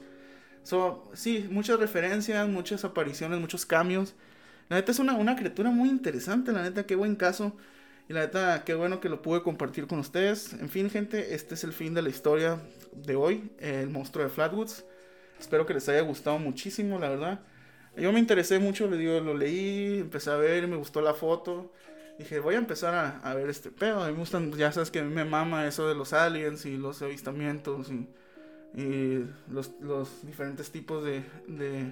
[0.63, 4.15] So, sí, muchas referencias, muchas apariciones, muchos cambios.
[4.69, 7.53] La neta es una, una criatura muy interesante, la neta, qué buen caso.
[8.09, 10.53] Y la neta, qué bueno que lo pude compartir con ustedes.
[10.53, 12.59] En fin, gente, este es el fin de la historia
[12.91, 14.83] de hoy, el monstruo de Flatwoods.
[15.39, 17.39] Espero que les haya gustado muchísimo, la verdad.
[17.95, 21.71] Yo me interesé mucho, lo leí, empecé a ver, me gustó la foto.
[22.17, 24.05] Dije, voy a empezar a, a ver este pedo.
[24.05, 27.01] Me gustan, ya sabes que a mí me mama eso de los aliens y los
[27.01, 28.07] avistamientos y,
[28.79, 31.91] y los, los, diferentes tipos de, de,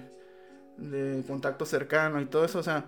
[0.78, 2.60] de contacto cercano y todo eso.
[2.60, 2.86] O sea,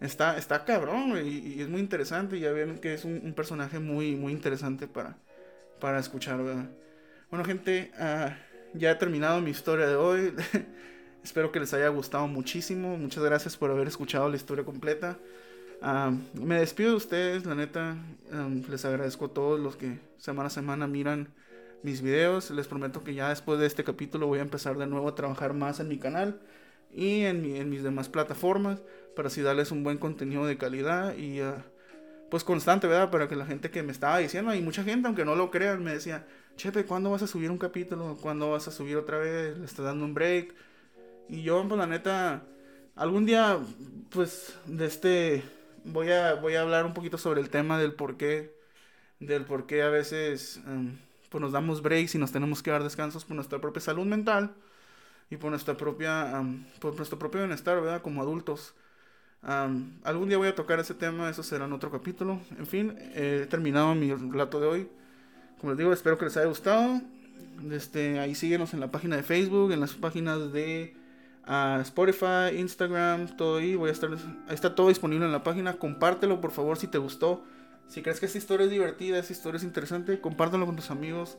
[0.00, 2.38] está, está cabrón, y, es muy interesante.
[2.38, 5.16] Ya ven que es un, un, personaje muy, muy interesante para,
[5.80, 6.70] para escuchar, ¿verdad?
[7.30, 8.30] Bueno, gente, uh,
[8.78, 10.34] ya he terminado mi historia de hoy.
[11.24, 12.96] Espero que les haya gustado muchísimo.
[12.96, 15.18] Muchas gracias por haber escuchado la historia completa.
[15.80, 17.96] Uh, me despido de ustedes, la neta.
[18.32, 21.28] Um, les agradezco a todos los que semana a semana miran
[21.82, 22.50] mis videos.
[22.50, 25.54] Les prometo que ya después de este capítulo voy a empezar de nuevo a trabajar
[25.54, 26.40] más en mi canal
[26.92, 28.80] y en mis demás plataformas
[29.14, 31.54] para así darles un buen contenido de calidad y uh,
[32.30, 33.10] pues constante, ¿verdad?
[33.10, 35.82] Para que la gente que me estaba diciendo, y mucha gente, aunque no lo crean,
[35.82, 36.26] me decía,
[36.56, 38.18] Chepe, ¿cuándo vas a subir un capítulo?
[38.20, 39.56] ¿Cuándo vas a subir otra vez?
[39.56, 40.54] ¿Le estás dando un break?
[41.28, 42.42] Y yo, pues la neta,
[42.96, 43.58] algún día,
[44.10, 45.42] pues, de este,
[45.92, 48.54] voy a, voy a hablar un poquito sobre el tema del por qué,
[49.20, 50.96] del por qué a veces, um,
[51.28, 54.54] pues nos damos breaks y nos tenemos que dar descansos por nuestra propia salud mental
[55.30, 58.02] y por nuestra propia, um, por nuestro propio bienestar, ¿verdad?
[58.02, 58.74] Como adultos.
[59.42, 62.40] Um, algún día voy a tocar ese tema, eso será en otro capítulo.
[62.58, 64.88] En fin, he terminado mi relato de hoy.
[65.60, 67.00] Como les digo, espero que les haya gustado.
[67.70, 70.94] Este, ahí síguenos en la página de Facebook, en las páginas de
[71.48, 73.74] uh, Spotify, Instagram, todo ahí.
[73.74, 74.10] Voy a estar,
[74.48, 75.74] está todo disponible en la página.
[75.74, 77.42] Compártelo, por favor, si te gustó.
[77.88, 81.38] Si crees que esta historia es divertida, esta historia es interesante, compártelo con tus amigos,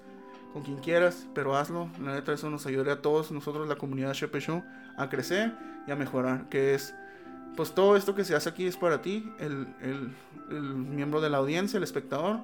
[0.51, 1.89] con quien quieras, pero hazlo.
[2.03, 4.63] La neta, eso nos ayudaría a todos nosotros, la comunidad Shepe Show,
[4.97, 5.53] a crecer
[5.87, 6.95] y a mejorar, que es
[7.55, 10.15] pues todo esto que se hace aquí es para ti, el, el,
[10.49, 12.39] el, miembro de la audiencia, el espectador.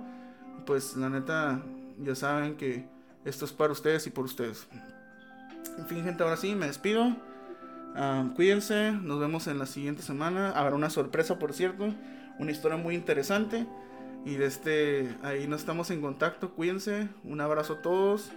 [0.66, 1.62] Pues la neta,
[2.04, 2.86] ya saben que
[3.24, 4.68] esto es para ustedes y por ustedes.
[5.78, 7.16] En fin, gente, ahora sí, me despido.
[7.96, 10.52] Uh, cuídense, nos vemos en la siguiente semana.
[10.52, 11.94] Habrá una sorpresa, por cierto.
[12.40, 13.66] Una historia muy interesante.
[14.26, 16.52] Y de este, ahí nos estamos en contacto.
[16.52, 17.08] Cuídense.
[17.24, 18.32] Un abrazo a todos.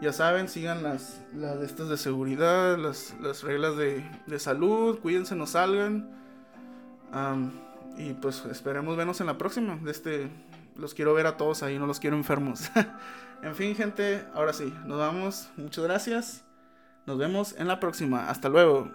[0.00, 5.34] Ya saben, sigan las, las estas de seguridad, las, las reglas de, de, salud, cuídense,
[5.34, 6.08] no salgan.
[7.96, 9.76] Y pues esperemos vernos en la próxima.
[9.82, 10.28] De este,
[10.76, 12.70] los quiero ver a todos ahí, no los quiero enfermos.
[13.42, 15.48] en fin, gente, ahora sí, nos vamos.
[15.56, 16.47] Muchas gracias.
[17.08, 18.28] Nos vemos en la próxima.
[18.28, 18.90] Hasta luego.